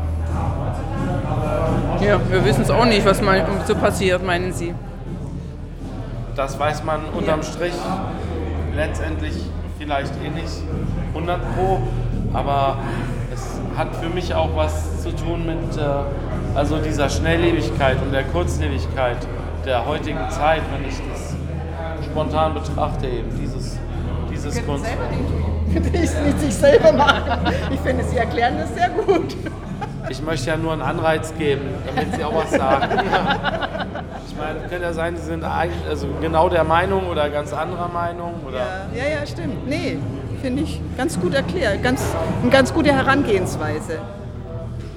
Ja, 2.06 2.20
wir 2.28 2.44
wissen 2.44 2.62
es 2.62 2.70
auch 2.70 2.84
nicht, 2.84 3.06
was 3.06 3.22
mal 3.22 3.46
so 3.66 3.74
passiert, 3.74 4.24
meinen 4.24 4.52
Sie. 4.52 4.74
Das 6.36 6.58
weiß 6.58 6.84
man 6.84 7.00
unterm 7.16 7.42
Strich 7.42 7.74
letztendlich 8.74 9.34
vielleicht 9.78 10.12
eh 10.22 10.28
nicht 10.28 10.62
100 11.14 11.40
Pro, 11.54 11.80
aber 12.34 12.78
hat 13.76 13.94
für 13.96 14.08
mich 14.08 14.34
auch 14.34 14.54
was 14.56 15.02
zu 15.02 15.14
tun 15.14 15.46
mit 15.46 15.76
äh, 15.76 15.82
also 16.54 16.78
dieser 16.78 17.08
Schnelllebigkeit 17.08 17.96
und 18.02 18.12
der 18.12 18.24
Kurzlebigkeit 18.24 19.16
der 19.64 19.86
heutigen 19.86 20.28
Zeit, 20.30 20.62
wenn 20.72 20.88
ich 20.88 20.96
das 21.10 21.34
spontan 22.04 22.54
betrachte, 22.54 23.06
eben 23.06 23.30
dieses, 23.40 23.78
dieses 24.30 24.66
Kunst. 24.66 24.86
Bitte 25.72 25.88
ich 25.96 26.10
nicht 26.24 26.40
sich 26.40 26.54
selber 26.54 26.92
machen. 26.92 27.52
Ich 27.72 27.80
finde, 27.80 28.04
Sie 28.04 28.16
erklären 28.16 28.56
das 28.58 28.74
sehr 28.74 28.90
gut. 28.90 29.36
Ich 30.08 30.20
möchte 30.22 30.50
ja 30.50 30.56
nur 30.56 30.72
einen 30.72 30.82
Anreiz 30.82 31.32
geben, 31.38 31.62
damit 31.86 32.14
Sie 32.14 32.24
auch 32.24 32.34
was 32.34 32.50
sagen. 32.50 32.88
Ich 34.24 34.38
meine, 34.38 34.60
könnte 34.60 34.84
ja 34.84 34.92
sein, 34.94 35.16
Sie 35.16 35.24
sind 35.24 35.44
also 35.44 36.06
genau 36.20 36.48
der 36.48 36.64
Meinung 36.64 37.06
oder 37.06 37.28
ganz 37.28 37.52
anderer 37.52 37.88
Meinung. 37.88 38.34
Oder? 38.46 38.58
Ja, 38.94 39.04
ja, 39.04 39.20
ja, 39.20 39.26
stimmt. 39.26 39.66
Nee, 39.68 39.98
finde 40.42 40.64
ich 40.64 40.80
ganz 40.96 41.18
gut 41.18 41.34
erklärt. 41.34 41.82
Ganz, 41.82 42.02
eine 42.42 42.50
ganz 42.50 42.74
gute 42.74 42.92
Herangehensweise 42.92 44.00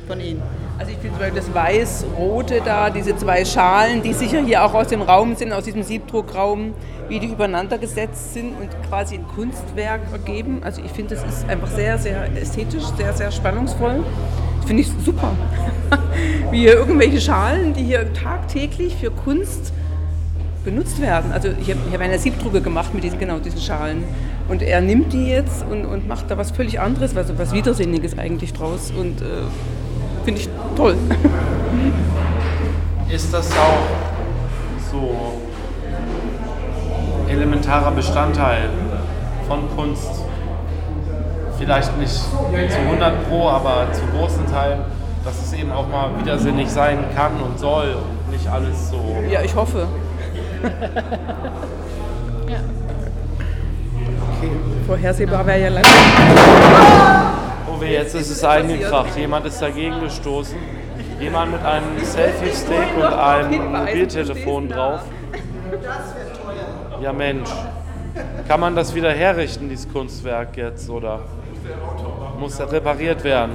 von 0.07 0.19
Ihnen. 0.19 0.41
Also 0.77 0.91
ich 0.91 0.97
finde 0.97 1.15
zum 1.15 1.19
Beispiel 1.19 1.41
das 1.41 1.53
Weiß-Rote 1.53 2.61
da, 2.65 2.89
diese 2.89 3.15
zwei 3.15 3.45
Schalen, 3.45 4.01
die 4.01 4.11
sicher 4.11 4.41
hier 4.41 4.65
auch 4.65 4.73
aus 4.73 4.87
dem 4.87 5.01
Raum 5.01 5.35
sind, 5.35 5.53
aus 5.53 5.63
diesem 5.63 5.83
Siebdruckraum, 5.83 6.73
wie 7.07 7.19
die 7.19 7.27
übereinander 7.27 7.77
gesetzt 7.77 8.33
sind 8.33 8.59
und 8.59 8.69
quasi 8.89 9.15
ein 9.15 9.27
Kunstwerk 9.35 10.01
ergeben. 10.11 10.61
Also 10.63 10.81
ich 10.83 10.91
finde, 10.91 11.15
das 11.15 11.23
ist 11.23 11.47
einfach 11.47 11.69
sehr, 11.69 11.97
sehr 11.97 12.27
ästhetisch, 12.35 12.83
sehr, 12.97 13.13
sehr 13.13 13.31
spannungsvoll. 13.31 14.03
Finde 14.65 14.81
ich 14.81 14.89
super. 15.05 15.31
wie 16.51 16.61
hier 16.61 16.73
irgendwelche 16.73 17.21
Schalen, 17.21 17.73
die 17.73 17.83
hier 17.83 18.11
tagtäglich 18.13 18.95
für 18.95 19.11
Kunst 19.11 19.71
benutzt 20.65 20.99
werden. 20.99 21.31
Also 21.31 21.49
ich 21.61 21.69
habe 21.69 21.79
hab 21.93 22.01
eine 22.01 22.17
Siebdrucke 22.17 22.59
gemacht 22.59 22.93
mit 22.93 23.03
diesen, 23.03 23.19
genau 23.19 23.37
diesen 23.37 23.61
Schalen. 23.61 24.03
Und 24.47 24.61
er 24.61 24.79
nimmt 24.81 25.11
die 25.11 25.27
jetzt 25.27 25.65
und, 25.69 25.85
und 25.85 26.07
macht 26.07 26.29
da 26.29 26.37
was 26.37 26.51
völlig 26.51 26.79
anderes, 26.79 27.17
also 27.17 27.37
was 27.37 27.51
Widersinniges 27.51 28.17
eigentlich 28.17 28.53
draus. 28.53 28.93
Und 28.97 29.21
äh, 29.21 29.25
finde 30.23 30.41
ich 30.41 30.49
toll. 30.75 30.95
Ist 33.09 33.33
das 33.33 33.51
auch 33.51 34.91
so 34.91 35.33
elementarer 37.27 37.91
Bestandteil 37.91 38.69
von 39.47 39.69
Kunst? 39.75 40.23
Vielleicht 41.57 41.97
nicht 41.97 42.13
zu 42.13 42.77
100 42.77 43.29
Pro, 43.29 43.47
aber 43.47 43.87
zu 43.93 44.01
großen 44.17 44.45
Teilen, 44.51 44.81
dass 45.23 45.41
es 45.41 45.53
eben 45.53 45.71
auch 45.71 45.87
mal 45.87 46.09
widersinnig 46.19 46.69
sein 46.69 46.99
kann 47.15 47.31
und 47.41 47.57
soll 47.57 47.95
und 47.95 48.31
nicht 48.31 48.47
alles 48.47 48.89
so. 48.89 48.99
Ja, 49.31 49.41
ich 49.41 49.55
hoffe. 49.55 49.87
Okay. 54.38 54.51
Vorhersehbar 54.88 55.45
wäre 55.45 55.62
ja 55.62 55.69
leider. 55.69 55.89
Oh 57.67 57.79
weh, 57.81 57.93
jetzt 57.93 58.15
ist 58.15 58.29
es 58.29 58.43
eingekracht. 58.43 59.17
Jemand 59.17 59.45
ist 59.45 59.62
dagegen 59.62 60.00
gestoßen. 60.01 60.57
Jemand 61.19 61.51
mit 61.53 61.63
einem 61.63 61.98
Selfie-Stick 62.03 62.98
und 62.98 63.03
einem 63.03 63.72
Mobiltelefon 63.72 64.69
drauf. 64.69 65.01
Ja 67.01 67.13
Mensch. 67.13 67.50
Kann 68.48 68.60
man 68.60 68.75
das 68.75 68.93
wieder 68.93 69.12
herrichten, 69.12 69.67
dieses 69.69 69.91
Kunstwerk 69.91 70.55
jetzt, 70.55 70.89
oder 70.89 71.19
muss 72.39 72.60
er 72.60 72.72
repariert 72.72 73.24
werden? 73.24 73.53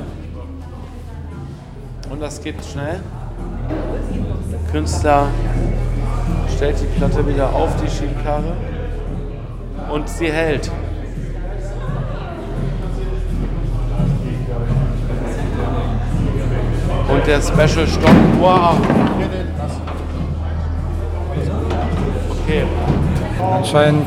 Und 2.10 2.20
das 2.20 2.42
geht 2.42 2.56
schnell. 2.64 3.00
Der 4.50 4.72
Künstler 4.72 5.28
stellt 6.54 6.80
die 6.80 6.98
Platte 6.98 7.26
wieder 7.26 7.54
auf 7.54 7.70
die 7.76 7.88
Schiebkarre 7.88 8.52
und 9.90 10.08
sie 10.08 10.30
hält. 10.30 10.70
Und 17.08 17.26
der 17.26 17.40
Special 17.42 17.86
Stock, 17.86 18.14
wow. 18.38 18.76
Okay. 22.42 22.62
Anscheinend 23.52 24.06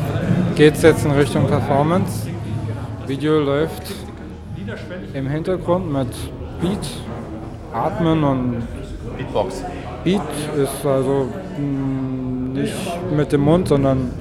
geht 0.55 0.75
es 0.75 0.81
jetzt 0.83 1.05
in 1.05 1.11
Richtung 1.11 1.47
Performance. 1.47 2.27
Video 3.07 3.39
läuft 3.39 3.93
im 5.13 5.27
Hintergrund 5.27 5.91
mit 5.91 6.07
Beat, 6.61 6.89
Atmen 7.73 8.23
und 8.23 8.63
Beatbox. 9.17 9.63
Beat 10.05 10.21
ist 10.55 10.85
also 10.85 11.27
mh, 11.57 12.59
nicht 12.61 12.73
mit 13.15 13.31
dem 13.33 13.41
Mund, 13.41 13.67
sondern 13.67 14.11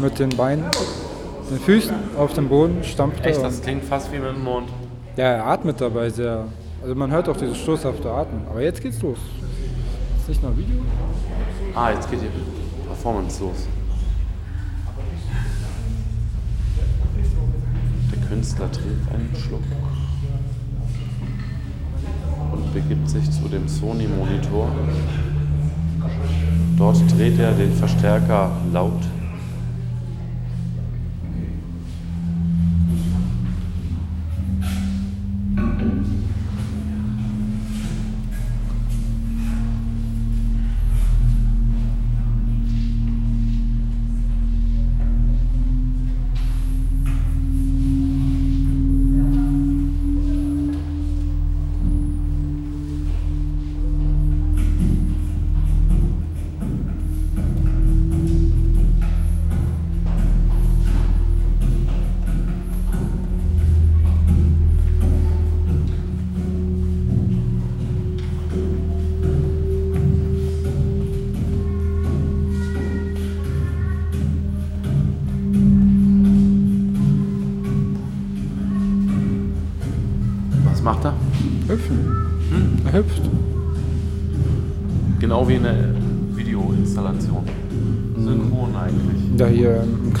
mit 0.00 0.18
den 0.18 0.30
Beinen, 0.30 0.64
den 1.50 1.58
Füßen 1.58 1.94
auf 2.16 2.34
dem 2.34 2.48
Boden 2.48 2.82
stampft 2.84 3.20
er. 3.24 3.30
Echt, 3.30 3.42
das 3.42 3.62
klingt 3.62 3.84
fast 3.84 4.12
wie 4.12 4.18
mit 4.18 4.34
dem 4.34 4.44
Mond. 4.44 4.68
Ja, 5.16 5.24
er 5.24 5.46
atmet 5.46 5.80
dabei 5.80 6.10
sehr. 6.10 6.44
Also 6.82 6.94
man 6.94 7.10
hört 7.10 7.28
auch 7.28 7.36
dieses 7.36 7.56
stoßhafte 7.58 8.10
Atmen. 8.10 8.42
Aber 8.48 8.62
jetzt 8.62 8.80
geht's 8.82 9.00
los. 9.02 9.18
Ist 10.20 10.28
nicht 10.28 10.42
nur 10.42 10.56
Video? 10.56 10.80
Ah, 11.74 11.90
jetzt 11.90 12.10
geht 12.10 12.20
die 12.20 12.86
Performance 12.86 13.42
los. 13.42 13.66
Der 18.12 18.28
Künstler 18.28 18.70
trinkt 18.70 19.10
einen 19.12 19.34
Schluck 19.34 19.62
und 22.52 22.74
begibt 22.74 23.08
sich 23.08 23.30
zu 23.30 23.48
dem 23.48 23.66
Sony-Monitor. 23.66 24.70
Dort 26.76 27.16
dreht 27.16 27.38
er 27.40 27.52
den 27.52 27.72
Verstärker 27.72 28.50
laut. 28.72 29.02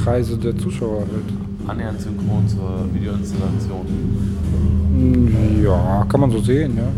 Kreise 0.08 0.38
der 0.38 0.56
Zuschauer 0.56 1.00
halt. 1.00 1.68
Annähernd 1.68 2.00
synchron 2.00 2.48
zur 2.48 2.86
Videoinstallation. 2.94 3.84
Mm, 4.96 5.62
Ja, 5.62 6.06
kann 6.08 6.20
man 6.22 6.30
so 6.30 6.38
sehen, 6.40 6.78
ja. 6.78 6.88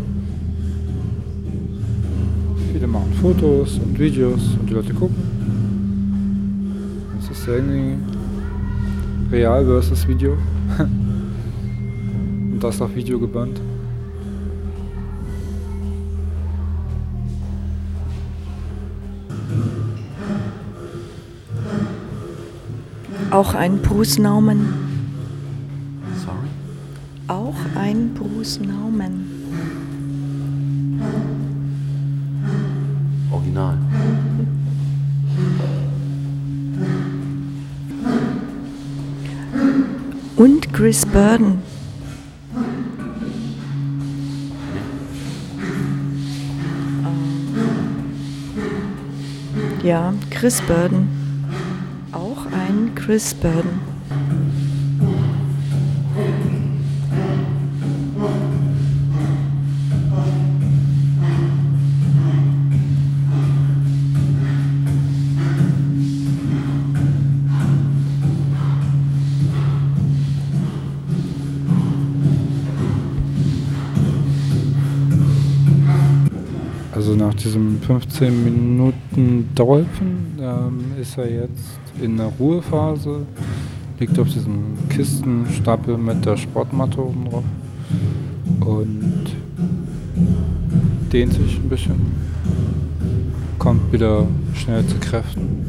Viele 2.71 2.87
machen 2.87 3.11
Fotos 3.21 3.79
und 3.79 3.99
Videos 3.99 4.55
und 4.57 4.69
die 4.69 4.73
Leute 4.73 4.93
gucken. 4.93 5.17
Es 7.19 7.29
ist 7.37 7.45
ja 7.47 7.55
irgendwie 7.55 7.97
real 9.29 9.65
versus 9.65 10.07
Video. 10.07 10.37
und 10.79 12.59
das 12.61 12.81
auf 12.81 12.95
Video 12.95 13.19
gebannt. 13.19 13.59
Auch 23.31 23.53
ein 23.53 23.77
Brusnaumen. 23.81 24.73
Sorry? 26.25 26.35
Auch 27.29 27.55
ein 27.75 28.13
Brusnaumen. 28.13 29.25
Original. 33.31 33.77
Und 40.35 40.73
Chris 40.73 41.05
Burden. 41.05 41.59
Ja, 49.83 50.13
Chris 50.29 50.59
Burden. 50.61 51.20
Auch 52.13 52.45
ein 52.47 52.93
Chris 52.93 53.33
Burden. 53.33 53.79
Also 76.93 77.15
nach 77.15 77.33
diesem 77.33 77.81
15 77.81 78.43
Minuten 78.43 79.49
Dolphin 79.55 80.37
ähm, 80.39 80.91
ist 80.99 81.17
er 81.17 81.31
jetzt 81.31 81.80
in 81.99 82.17
der 82.17 82.31
Ruhephase, 82.39 83.25
liegt 83.99 84.17
auf 84.19 84.29
diesem 84.29 84.77
Kistenstapel 84.89 85.97
mit 85.97 86.25
der 86.25 86.37
Sportmatte 86.37 87.01
oben 87.01 87.29
drauf. 87.29 87.43
Und 88.61 89.25
dehnt 91.11 91.33
sich 91.33 91.57
ein 91.57 91.69
bisschen, 91.69 92.11
kommt 93.57 93.91
wieder 93.91 94.27
schnell 94.53 94.85
zu 94.85 94.97
Kräften. 94.97 95.60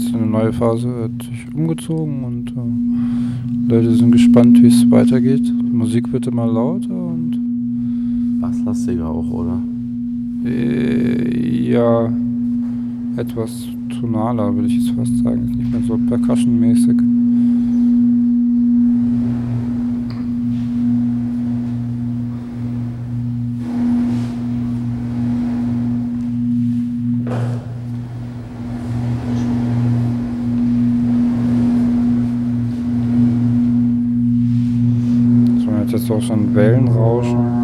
Jetzt 0.00 0.14
in 0.14 0.22
eine 0.22 0.26
neue 0.26 0.52
Phase, 0.52 0.88
hat 1.04 1.22
sich 1.22 1.54
umgezogen 1.54 2.24
und 2.24 2.50
äh, 2.50 3.72
Leute 3.72 3.94
sind 3.94 4.12
gespannt, 4.12 4.62
wie 4.62 4.68
es 4.68 4.90
weitergeht. 4.90 5.46
Die 5.46 5.76
Musik 5.76 6.12
wird 6.12 6.26
immer 6.26 6.46
lauter 6.46 6.90
und 6.90 8.40
Basslastiger 8.40 9.08
auch, 9.08 9.30
oder? 9.30 9.60
äh, 10.44 11.70
ja, 11.70 12.12
etwas 13.16 13.68
tonaler, 14.00 14.54
würde 14.54 14.68
ich 14.68 14.76
jetzt 14.76 14.90
fast 14.90 15.18
sagen. 15.18 15.48
Ist 15.50 15.56
nicht 15.56 15.72
mehr 15.72 15.82
so 15.82 15.98
percussion-mäßig. 15.98 16.96
So 36.20 36.34
ein 36.34 36.54
Wellenrauschen. 36.54 37.59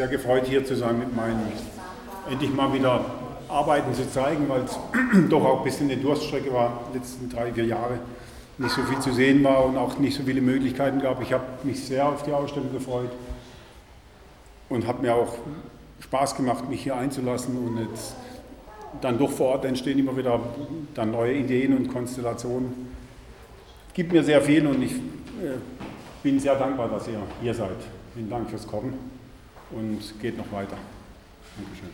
Sehr 0.00 0.08
gefreut, 0.08 0.46
hier 0.46 0.64
zu 0.64 0.76
sein 0.76 0.98
mit 0.98 1.14
meinen, 1.14 1.42
endlich 2.30 2.54
mal 2.54 2.72
wieder 2.72 3.04
Arbeiten 3.50 3.92
zu 3.92 4.10
zeigen, 4.10 4.48
weil 4.48 4.62
es 4.62 4.78
doch 5.28 5.44
auch 5.44 5.58
ein 5.58 5.64
bisschen 5.64 5.90
eine 5.90 6.00
Durststrecke 6.00 6.50
war, 6.54 6.84
die 6.88 6.96
letzten 6.96 7.28
drei, 7.28 7.52
vier 7.52 7.66
Jahre. 7.66 7.98
Nicht 8.56 8.74
so 8.74 8.82
viel 8.84 8.98
zu 9.00 9.12
sehen 9.12 9.44
war 9.44 9.62
und 9.66 9.76
auch 9.76 9.98
nicht 9.98 10.16
so 10.16 10.22
viele 10.22 10.40
Möglichkeiten 10.40 11.02
gab. 11.02 11.20
Ich 11.20 11.34
habe 11.34 11.44
mich 11.64 11.84
sehr 11.84 12.08
auf 12.08 12.22
die 12.22 12.32
Ausstellung 12.32 12.72
gefreut 12.72 13.10
und 14.70 14.86
hat 14.86 15.02
mir 15.02 15.14
auch 15.14 15.34
Spaß 15.98 16.34
gemacht, 16.34 16.66
mich 16.70 16.82
hier 16.82 16.96
einzulassen 16.96 17.58
und 17.58 17.86
jetzt 17.90 18.14
dann 19.02 19.18
doch 19.18 19.30
vor 19.30 19.48
Ort 19.48 19.66
entstehen 19.66 19.98
immer 19.98 20.16
wieder 20.16 20.40
dann 20.94 21.10
neue 21.10 21.34
Ideen 21.34 21.76
und 21.76 21.92
Konstellationen. 21.92 22.88
Gibt 23.92 24.14
mir 24.14 24.24
sehr 24.24 24.40
viel 24.40 24.66
und 24.66 24.82
ich 24.82 24.92
äh, 24.92 25.58
bin 26.22 26.40
sehr 26.40 26.54
dankbar, 26.54 26.88
dass 26.88 27.06
ihr 27.06 27.20
hier 27.42 27.52
seid. 27.52 27.76
Vielen 28.14 28.30
Dank 28.30 28.48
fürs 28.48 28.66
Kommen 28.66 29.19
und 29.70 30.20
geht 30.20 30.36
noch 30.36 30.50
weiter. 30.52 30.76
Dankeschön. 31.56 31.90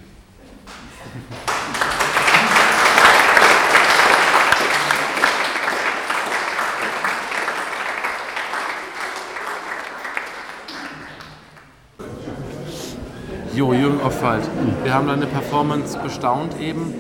Jo, 13.56 13.72
Jürgen 13.72 14.00
Offwald. 14.02 14.42
Wir 14.84 14.92
haben 14.92 15.08
deine 15.08 15.26
Performance 15.26 15.98
bestaunt 15.98 16.60
eben. 16.60 16.92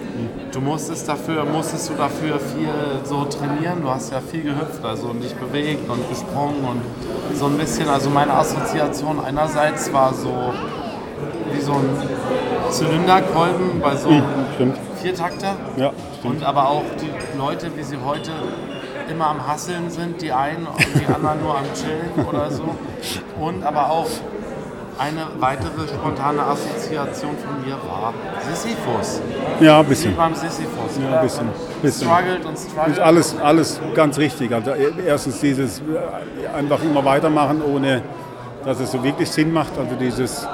Du 0.52 0.60
musstest 0.60 1.06
dafür, 1.06 1.44
musstest 1.44 1.90
du 1.90 1.94
dafür 1.94 2.40
viel 2.40 2.70
so 3.04 3.24
trainieren. 3.24 3.82
Du 3.82 3.90
hast 3.90 4.10
ja 4.10 4.20
viel 4.20 4.42
gehüpft, 4.42 4.82
also 4.82 5.12
dich 5.12 5.34
bewegt 5.34 5.88
und 5.90 6.08
gesprungen 6.08 6.64
und 6.64 7.36
so 7.36 7.46
ein 7.46 7.58
bisschen. 7.58 7.88
Also 7.88 8.08
meine 8.08 8.32
Assoziation 8.32 9.20
einerseits 9.22 9.92
war 9.92 10.14
so 10.14 10.32
wie 11.52 11.60
so 11.60 11.72
ein 11.72 11.90
Zylinderkolben 12.70 13.80
bei 13.82 13.94
so 13.94 14.08
einem 14.08 14.22
Mhm, 14.58 14.72
Viertakter. 15.02 15.56
Ja, 15.76 15.92
Und 16.24 16.42
aber 16.42 16.70
auch 16.70 16.84
die 17.00 17.38
Leute, 17.38 17.70
wie 17.76 17.82
sie 17.82 17.98
heute 18.04 18.30
immer 19.10 19.26
am 19.26 19.46
Hasseln 19.46 19.90
sind, 19.90 20.22
die 20.22 20.32
einen 20.32 20.66
und 20.66 20.78
die 21.00 21.06
anderen 21.06 21.42
nur 21.42 21.56
am 21.58 21.64
Chillen 21.74 22.26
oder 22.26 22.50
so. 22.50 22.64
Und 23.40 23.62
aber 23.62 23.90
auch 23.90 24.06
eine 24.98 25.26
weitere 25.38 25.86
spontane 25.88 26.42
Assoziation 26.42 27.32
von 27.36 27.64
mir 27.64 27.76
war 27.88 28.14
Sisyphus. 28.48 29.20
Ja, 29.60 29.80
ein 29.80 29.86
bisschen. 29.86 30.12
Wie 30.12 30.16
beim 30.16 30.34
Sisyphus. 30.34 30.98
Ja, 31.00 31.16
ein 31.16 31.22
bisschen. 31.22 31.48
bisschen. 31.82 32.08
Struggled 32.08 32.44
und 32.44 32.58
struggled. 32.58 32.98
Alles, 32.98 33.36
alles 33.38 33.80
ganz 33.94 34.18
richtig. 34.18 34.52
Also 34.52 34.72
erstens 34.72 35.40
dieses 35.40 35.80
äh, 35.80 36.56
einfach 36.56 36.82
immer 36.82 37.04
weitermachen, 37.04 37.62
ohne 37.62 38.02
dass 38.64 38.80
es 38.80 38.92
so 38.92 39.02
wirklich 39.02 39.30
Sinn 39.30 39.52
macht. 39.52 39.78
Also 39.78 39.94
dieses 39.96 40.46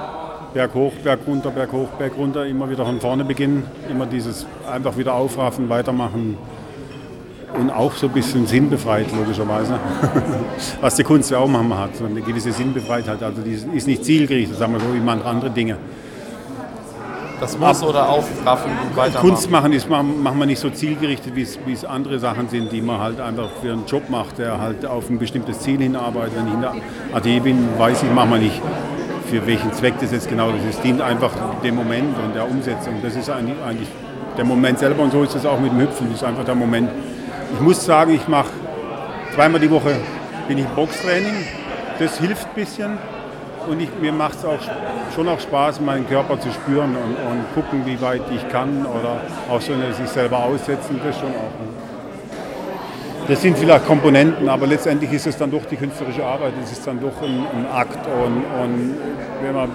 Berg 0.52 0.74
hoch, 0.74 0.92
Berg 1.02 1.20
runter, 1.26 1.50
Berg 1.50 1.72
hoch, 1.72 1.88
Berg 1.98 2.12
runter, 2.16 2.44
immer 2.46 2.68
wieder 2.68 2.84
von 2.84 3.00
vorne 3.00 3.24
beginnen. 3.24 3.64
Immer 3.88 4.06
dieses 4.06 4.46
einfach 4.70 4.96
wieder 4.96 5.14
aufraffen, 5.14 5.68
weitermachen. 5.68 6.36
Und 7.58 7.70
auch 7.70 7.92
so 7.94 8.06
ein 8.06 8.12
bisschen 8.12 8.46
sinnbefreit, 8.46 9.06
logischerweise. 9.14 9.74
Was 10.80 10.94
die 10.96 11.02
Kunst 11.04 11.30
ja 11.30 11.38
auch 11.38 11.48
manchmal 11.48 11.78
hat, 11.80 11.96
so 11.96 12.06
eine 12.06 12.20
gewisse 12.22 12.50
Sinnbefreitheit. 12.52 13.22
Also 13.22 13.42
die 13.42 13.52
ist 13.76 13.86
nicht 13.86 14.04
zielgerichtet, 14.04 14.56
sagen 14.58 14.72
wir 14.72 14.80
so, 14.80 14.86
wie 14.94 15.00
manche 15.00 15.26
andere 15.26 15.50
Dinge. 15.50 15.76
das 17.40 17.58
muss 17.58 17.82
oder 17.82 18.08
aufraffen 18.08 18.70
und 18.70 18.96
weitermachen. 18.96 19.28
Kunst 19.28 19.50
machen 19.50 19.72
ist 19.72 19.90
man- 19.90 20.22
manchmal 20.22 20.46
nicht 20.46 20.60
so 20.60 20.70
zielgerichtet, 20.70 21.34
wie 21.34 21.42
es- 21.42 21.58
wie 21.66 21.72
es 21.72 21.84
andere 21.84 22.18
Sachen 22.20 22.48
sind, 22.48 22.70
die 22.70 22.80
man 22.80 23.00
halt 23.00 23.20
einfach 23.20 23.48
für 23.60 23.72
einen 23.72 23.84
Job 23.86 24.08
macht, 24.08 24.38
der 24.38 24.60
halt 24.60 24.86
auf 24.86 25.10
ein 25.10 25.18
bestimmtes 25.18 25.58
Ziel 25.60 25.78
hinarbeitet. 25.80 26.34
Wenn 26.36 26.46
ich 26.46 26.54
in 26.54 26.60
der 26.60 26.72
AD 27.12 27.40
bin, 27.40 27.68
weiß 27.78 28.02
ich 28.04 28.10
manchmal 28.12 28.38
nicht, 28.38 28.62
für 29.28 29.44
welchen 29.46 29.72
Zweck 29.72 29.94
das 30.00 30.12
jetzt 30.12 30.28
genau 30.28 30.50
ist. 30.50 30.62
Es 30.70 30.80
dient 30.80 31.00
einfach 31.02 31.32
dem 31.64 31.74
Moment 31.74 32.16
und 32.24 32.34
der 32.34 32.48
Umsetzung. 32.48 32.94
Das 33.02 33.16
ist 33.16 33.28
eigentlich, 33.28 33.56
eigentlich 33.66 33.88
der 34.38 34.44
Moment 34.44 34.78
selber 34.78 35.02
und 35.02 35.10
so 35.12 35.22
ist 35.24 35.34
es 35.34 35.44
auch 35.44 35.58
mit 35.60 35.72
dem 35.72 35.80
Hüpfen. 35.80 36.06
Das 36.12 36.22
ist 36.22 36.24
einfach 36.24 36.44
der 36.44 36.54
Moment. 36.54 36.88
Ich 37.52 37.60
muss 37.60 37.84
sagen, 37.84 38.14
ich 38.14 38.26
mache 38.28 38.50
zweimal 39.34 39.60
die 39.60 39.70
Woche 39.70 39.96
bin 40.48 40.58
ich 40.58 40.66
Boxtraining. 40.68 41.46
Das 41.98 42.18
hilft 42.18 42.46
ein 42.48 42.54
bisschen. 42.54 42.98
Und 43.68 43.80
ich, 43.80 43.90
mir 44.00 44.12
macht 44.12 44.36
es 44.38 44.44
auch 44.44 44.58
schon 45.14 45.28
auch 45.28 45.38
Spaß, 45.38 45.80
meinen 45.80 46.08
Körper 46.08 46.40
zu 46.40 46.50
spüren 46.50 46.96
und, 46.96 47.14
und 47.30 47.54
gucken, 47.54 47.86
wie 47.86 48.00
weit 48.00 48.22
ich 48.34 48.48
kann 48.48 48.84
oder 48.84 49.20
auch 49.48 49.60
eine 49.70 49.92
sich 49.94 50.08
selber 50.08 50.44
aussetzen, 50.44 51.00
das 51.04 51.16
schon 51.16 51.28
auch. 51.28 51.54
ne? 51.60 51.68
Das 53.28 53.40
sind 53.40 53.56
vielleicht 53.56 53.86
Komponenten, 53.86 54.48
aber 54.48 54.66
letztendlich 54.66 55.12
ist 55.12 55.28
es 55.28 55.36
dann 55.36 55.52
doch 55.52 55.64
die 55.66 55.76
künstlerische 55.76 56.24
Arbeit, 56.24 56.54
es 56.60 56.72
ist 56.72 56.84
dann 56.84 57.00
doch 57.00 57.22
ein, 57.22 57.46
ein 57.54 57.66
Akt 57.72 58.04
und, 58.04 58.44
und 58.60 58.96
wenn 59.42 59.54
man, 59.54 59.70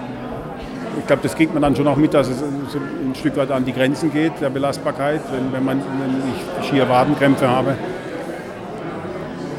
ich 0.98 1.06
glaube, 1.06 1.22
das 1.22 1.34
kriegt 1.34 1.52
man 1.52 1.62
dann 1.62 1.76
schon 1.76 1.86
auch 1.86 1.96
mit, 1.96 2.14
dass 2.14 2.28
es 2.28 2.42
ein 2.42 3.14
Stück 3.14 3.36
weit 3.36 3.50
an 3.50 3.64
die 3.64 3.72
Grenzen 3.72 4.12
geht, 4.12 4.32
der 4.40 4.50
Belastbarkeit, 4.50 5.20
wenn, 5.32 5.52
wenn, 5.52 5.64
man, 5.64 5.78
wenn 5.78 6.22
ich 6.32 6.68
schier 6.68 6.88
Wadenkrämpfe 6.88 7.48
habe. 7.48 7.74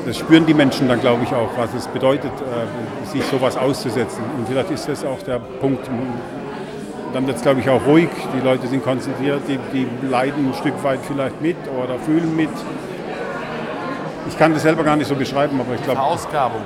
Das 0.06 0.18
spüren 0.18 0.46
die 0.46 0.54
Menschen 0.54 0.88
dann, 0.88 1.00
glaube 1.02 1.24
ich, 1.24 1.34
auch, 1.34 1.50
was 1.58 1.74
es 1.74 1.88
bedeutet, 1.88 2.32
äh, 2.32 3.08
sich 3.08 3.24
sowas 3.26 3.58
auszusetzen. 3.58 4.24
Und 4.38 4.48
vielleicht 4.48 4.72
ist 4.72 4.88
das 4.88 5.06
auch 5.06 5.22
der 5.22 5.40
Punkt. 5.40 5.88
Dann 7.14 7.28
wird 7.28 7.38
es, 7.38 7.44
glaube 7.44 7.60
ich, 7.60 7.70
auch 7.70 7.86
ruhig. 7.86 8.10
Die 8.36 8.46
Leute 8.46 8.68
sind 8.68 8.84
konzentriert, 8.84 9.42
die, 9.48 9.60
die 9.74 9.88
leiden 10.08 10.50
ein 10.50 10.54
Stück 10.54 10.84
weit 10.84 11.00
vielleicht 11.04 11.42
mit 11.42 11.58
oder 11.84 12.00
fühlen 12.00 12.36
mit. 12.36 12.50
Ich 14.28 14.38
kann 14.38 14.54
das 14.54 14.62
selber 14.62 14.84
gar 14.84 14.96
nicht 14.96 15.08
so 15.08 15.16
beschreiben, 15.16 15.60
aber 15.60 15.74
ich 15.76 15.84
glaube, 15.84 16.00
Verausgabung. 16.00 16.62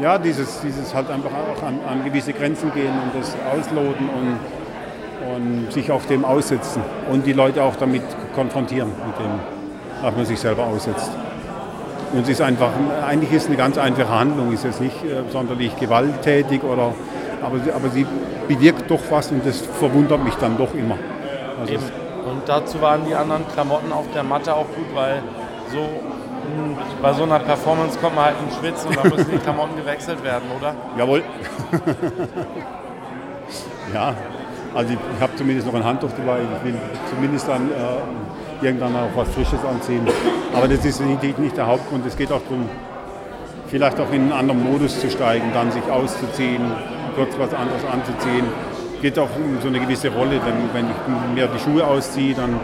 Ja, 0.00 0.18
dieses, 0.18 0.60
dieses 0.60 0.94
halt 0.94 1.10
einfach 1.10 1.30
auch 1.30 1.62
an, 1.62 1.78
an 1.88 2.04
gewisse 2.04 2.32
Grenzen 2.32 2.72
gehen 2.72 2.92
und 2.92 3.20
das 3.20 3.34
ausloten 3.52 4.08
und, 4.08 5.34
und 5.34 5.72
sich 5.72 5.90
auch 5.90 6.02
dem 6.04 6.24
aussetzen 6.24 6.82
und 7.10 7.26
die 7.26 7.32
Leute 7.32 7.62
auch 7.62 7.76
damit 7.76 8.02
konfrontieren, 8.34 8.88
mit 8.88 9.18
dem, 9.18 9.40
was 10.02 10.14
man 10.14 10.26
sich 10.26 10.38
selber 10.38 10.64
aussetzt. 10.64 11.10
Und 12.12 12.22
es 12.22 12.28
ist 12.28 12.40
einfach, 12.40 12.70
eigentlich 13.06 13.32
ist 13.32 13.42
es 13.42 13.48
eine 13.48 13.56
ganz 13.56 13.78
einfache 13.78 14.08
Handlung, 14.08 14.52
ist 14.52 14.64
jetzt 14.64 14.80
nicht 14.80 15.04
äh, 15.04 15.30
sonderlich 15.30 15.76
gewalttätig 15.76 16.62
oder, 16.62 16.94
aber, 17.42 17.58
aber 17.74 17.88
sie 17.90 18.06
bewirkt 18.48 18.90
doch 18.90 19.00
was 19.10 19.30
und 19.30 19.44
das 19.44 19.60
verwundert 19.60 20.22
mich 20.22 20.34
dann 20.36 20.56
doch 20.56 20.72
immer. 20.74 20.96
Also. 21.60 21.74
Und 21.74 22.42
dazu 22.46 22.80
waren 22.80 23.02
die 23.08 23.14
anderen 23.14 23.44
Klamotten 23.52 23.92
auf 23.92 24.06
der 24.14 24.22
Matte 24.22 24.54
auch 24.54 24.66
gut, 24.66 24.94
weil 24.94 25.22
so 25.72 25.88
bei 27.02 27.12
so 27.12 27.24
einer 27.24 27.38
Performance 27.38 27.98
kommt 27.98 28.16
man 28.16 28.26
halt 28.26 28.36
ins 28.44 28.56
Schwitzen 28.56 28.88
und 28.88 28.96
dann 28.96 29.08
müssen 29.08 29.30
die 29.30 29.38
Klamotten 29.38 29.76
gewechselt 29.76 30.22
werden, 30.24 30.44
oder? 30.58 30.74
Jawohl. 30.96 31.22
ja, 33.94 34.14
also 34.74 34.92
ich, 34.92 34.98
ich 35.16 35.22
habe 35.22 35.34
zumindest 35.36 35.66
noch 35.66 35.74
ein 35.74 35.84
Handtuch 35.84 36.10
dabei. 36.16 36.40
Ich 36.40 36.64
will 36.64 36.74
zumindest 37.10 37.48
dann 37.48 37.70
äh, 37.70 38.64
irgendwann 38.64 38.94
auch 38.96 39.10
was 39.14 39.28
Frisches 39.30 39.64
anziehen. 39.64 40.06
Aber 40.54 40.68
das 40.68 40.84
ist 40.84 41.00
nicht, 41.00 41.38
nicht 41.38 41.56
der 41.56 41.66
Hauptgrund. 41.66 42.06
Es 42.06 42.16
geht 42.16 42.30
auch 42.32 42.42
darum, 42.42 42.68
vielleicht 43.68 44.00
auch 44.00 44.10
in 44.12 44.22
einen 44.22 44.32
anderen 44.32 44.64
Modus 44.64 45.00
zu 45.00 45.10
steigen, 45.10 45.50
dann 45.54 45.70
sich 45.70 45.84
auszuziehen, 45.90 46.62
kurz 47.14 47.38
was 47.38 47.54
anderes 47.54 47.82
anzuziehen. 47.90 48.44
Geht 49.02 49.18
auch 49.18 49.28
um 49.36 49.60
so 49.60 49.68
eine 49.68 49.80
gewisse 49.80 50.08
Rolle. 50.10 50.40
Denn 50.40 50.70
wenn 50.72 50.86
ich 50.86 50.96
mir 51.34 51.48
die 51.48 51.58
Schuhe 51.58 51.86
ausziehe, 51.86 52.34
dann 52.34 52.58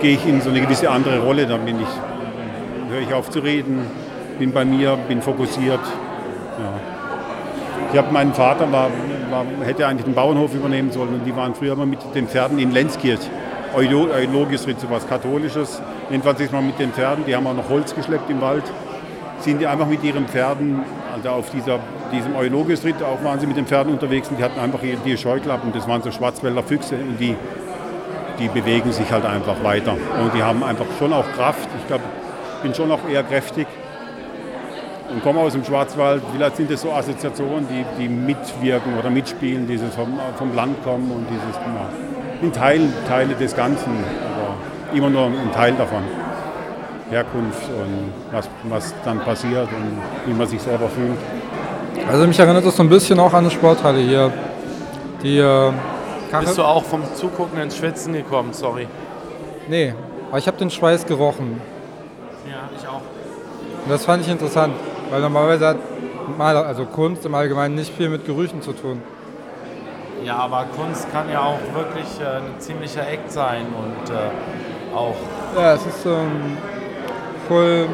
gehe 0.00 0.14
ich 0.14 0.24
in 0.26 0.40
so 0.40 0.50
eine 0.50 0.60
gewisse 0.60 0.90
andere 0.90 1.20
Rolle. 1.20 1.46
Dann 1.46 1.64
bin 1.64 1.80
ich, 1.80 1.88
höre 2.94 3.02
ich 3.02 3.12
auf 3.12 3.28
zu 3.30 3.40
reden, 3.40 3.80
bin 4.38 4.52
bei 4.52 4.64
mir, 4.64 4.96
bin 5.08 5.20
fokussiert. 5.20 5.80
Ja. 6.58 6.72
Ich 7.92 7.98
habe 7.98 8.12
meinen 8.12 8.32
Vater, 8.32 8.70
war, 8.72 8.88
war, 9.30 9.44
hätte 9.64 9.86
eigentlich 9.86 10.04
den 10.04 10.14
Bauernhof 10.14 10.54
übernehmen 10.54 10.90
sollen 10.92 11.14
und 11.14 11.24
die 11.24 11.34
waren 11.36 11.54
früher 11.54 11.72
immer 11.72 11.86
mit 11.86 11.98
den 12.14 12.28
Pferden 12.28 12.58
in 12.58 12.72
Lenzkirch. 12.72 13.20
Eulo- 13.76 14.08
Eulogisritt, 14.12 14.78
so 14.80 14.88
was 14.90 15.06
Katholisches. 15.08 15.82
Jedenfalls 16.08 16.38
ist 16.40 16.52
man 16.52 16.64
mit 16.66 16.78
den 16.78 16.92
Pferden, 16.92 17.24
die 17.26 17.34
haben 17.34 17.46
auch 17.46 17.54
noch 17.54 17.68
Holz 17.68 17.94
geschleppt 17.94 18.30
im 18.30 18.40
Wald, 18.40 18.62
sind 19.40 19.60
die 19.60 19.66
einfach 19.66 19.86
mit 19.86 20.04
ihren 20.04 20.26
Pferden, 20.28 20.82
also 21.12 21.30
auf 21.30 21.50
dieser, 21.50 21.80
diesem 22.12 22.36
Eulogisritt, 22.36 22.96
auch 23.02 23.24
waren 23.24 23.40
sie 23.40 23.46
mit 23.48 23.56
den 23.56 23.66
Pferden 23.66 23.92
unterwegs 23.92 24.28
und 24.28 24.38
die 24.38 24.44
hatten 24.44 24.60
einfach 24.60 24.78
die 25.04 25.16
Scheuklappen, 25.16 25.72
das 25.72 25.88
waren 25.88 26.02
so 26.02 26.12
Schwarzwälder 26.12 26.62
Füchse 26.62 26.94
und 26.94 27.18
die, 27.18 27.34
die 28.38 28.48
bewegen 28.48 28.92
sich 28.92 29.10
halt 29.10 29.24
einfach 29.24 29.62
weiter. 29.64 29.92
Und 30.22 30.34
die 30.34 30.42
haben 30.42 30.62
einfach 30.62 30.86
schon 30.98 31.12
auch 31.12 31.24
Kraft. 31.36 31.68
Ich 31.80 31.86
glaube, 31.88 32.04
bin 32.64 32.74
schon 32.74 32.90
auch 32.90 33.06
eher 33.06 33.22
kräftig 33.22 33.66
und 35.10 35.22
komme 35.22 35.40
aus 35.40 35.52
dem 35.52 35.64
Schwarzwald. 35.64 36.22
Vielleicht 36.32 36.56
sind 36.56 36.70
das 36.70 36.80
so 36.80 36.90
Assoziationen, 36.92 37.68
die, 37.68 37.84
die 38.00 38.08
mitwirken 38.08 38.98
oder 38.98 39.10
mitspielen, 39.10 39.68
dieses 39.68 39.94
vom, 39.94 40.18
vom 40.38 40.54
Land 40.54 40.82
kommen 40.82 41.10
und 41.12 41.26
dieses 41.28 41.54
ja, 41.56 42.42
in 42.42 42.52
Teilen, 42.52 42.92
Teile 43.06 43.34
des 43.34 43.54
Ganzen, 43.54 43.92
aber 44.34 44.96
immer 44.96 45.10
nur 45.10 45.26
ein 45.26 45.52
Teil 45.52 45.74
davon. 45.74 46.02
Herkunft 47.10 47.68
und 47.68 48.12
was, 48.32 48.48
was 48.64 48.94
dann 49.04 49.20
passiert 49.20 49.68
und 49.68 50.00
wie 50.26 50.32
man 50.32 50.48
sich 50.48 50.62
selber 50.62 50.88
fühlt. 50.88 51.18
Also 52.10 52.26
mich 52.26 52.38
erinnert 52.38 52.64
das 52.64 52.76
so 52.76 52.82
ein 52.82 52.88
bisschen 52.88 53.20
auch 53.20 53.34
an 53.34 53.44
eine 53.44 53.50
Sporthalle 53.50 54.00
hier. 54.00 54.32
Die 55.22 55.36
äh. 55.36 55.72
Bist 56.40 56.56
du 56.56 56.62
auch 56.62 56.82
vom 56.82 57.02
Zugucken 57.14 57.60
ins 57.60 57.76
Schwitzen 57.76 58.14
gekommen, 58.14 58.54
sorry. 58.54 58.88
Nee, 59.68 59.94
aber 60.30 60.38
ich 60.38 60.46
habe 60.46 60.56
den 60.56 60.70
Schweiß 60.70 61.04
gerochen. 61.04 61.60
Ja, 62.50 62.68
ich 62.76 62.86
auch. 62.86 63.00
Und 63.84 63.90
das 63.90 64.04
fand 64.04 64.22
ich 64.22 64.28
interessant, 64.30 64.74
weil 65.10 65.20
normalerweise 65.20 65.68
hat 65.68 65.76
Maler, 66.38 66.66
also 66.66 66.84
Kunst 66.86 67.24
im 67.26 67.34
Allgemeinen 67.34 67.74
nicht 67.74 67.94
viel 67.94 68.08
mit 68.08 68.24
Gerüchen 68.24 68.62
zu 68.62 68.72
tun. 68.72 69.02
Ja, 70.24 70.36
aber 70.36 70.64
Kunst 70.76 71.10
kann 71.12 71.30
ja 71.30 71.40
auch 71.42 71.58
wirklich 71.74 72.06
äh, 72.20 72.38
ein 72.38 72.58
ziemlicher 72.58 73.06
Act 73.06 73.30
sein 73.30 73.66
und 73.66 74.10
äh, 74.10 74.96
auch 74.96 75.14
Ja, 75.54 75.74
es 75.74 75.84
ist 75.84 76.06
ähm, 76.06 76.56
Full, 77.46 77.86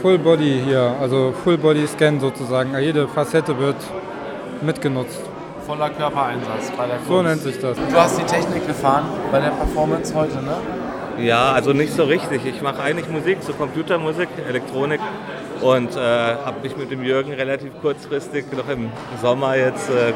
Full 0.00 0.18
Body 0.18 0.62
hier, 0.64 0.94
also 0.98 1.34
Full 1.44 1.58
Body 1.58 1.86
Scan 1.86 2.18
sozusagen. 2.20 2.74
Jede 2.78 3.06
Facette 3.06 3.58
wird 3.58 3.76
mitgenutzt. 4.62 5.20
voller 5.66 5.90
Körpereinsatz 5.90 6.70
bei 6.74 6.86
der 6.86 6.96
Kunst. 6.96 7.08
So 7.08 7.22
nennt 7.22 7.42
sich 7.42 7.58
das. 7.60 7.76
Du 7.76 7.96
hast 7.96 8.18
die 8.18 8.24
Technik 8.24 8.66
gefahren 8.66 9.04
bei 9.30 9.40
der 9.40 9.50
Performance 9.50 10.14
heute, 10.14 10.36
ne? 10.42 10.56
Ja, 11.20 11.52
also 11.52 11.72
nicht 11.72 11.92
so 11.92 12.04
richtig. 12.04 12.46
Ich 12.46 12.62
mache 12.62 12.82
eigentlich 12.82 13.08
Musik, 13.08 13.38
so 13.42 13.52
Computermusik, 13.52 14.28
Elektronik 14.48 15.00
und 15.60 15.94
äh, 15.94 15.98
habe 15.98 16.60
mich 16.62 16.76
mit 16.76 16.90
dem 16.90 17.02
Jürgen 17.02 17.32
relativ 17.32 17.72
kurzfristig 17.82 18.46
noch 18.56 18.68
im 18.68 18.90
Sommer 19.20 19.56
jetzt 19.56 19.90
äh, 19.90 20.12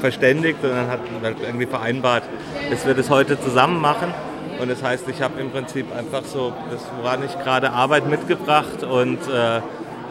verständigt 0.00 0.58
und 0.62 0.70
dann 0.70 0.88
wir 0.88 0.98
halt 1.22 1.36
irgendwie 1.40 1.66
vereinbart, 1.66 2.24
dass 2.70 2.86
wir 2.86 2.94
das 2.94 3.10
heute 3.10 3.40
zusammen 3.40 3.80
machen. 3.80 4.12
Und 4.60 4.70
das 4.70 4.82
heißt, 4.82 5.08
ich 5.08 5.22
habe 5.22 5.40
im 5.40 5.50
Prinzip 5.50 5.86
einfach 5.96 6.24
so 6.24 6.52
das, 6.70 6.80
woran 7.00 7.24
ich 7.24 7.32
gerade 7.38 7.70
arbeite, 7.70 8.08
mitgebracht 8.08 8.82
und 8.82 9.18
äh, 9.28 9.60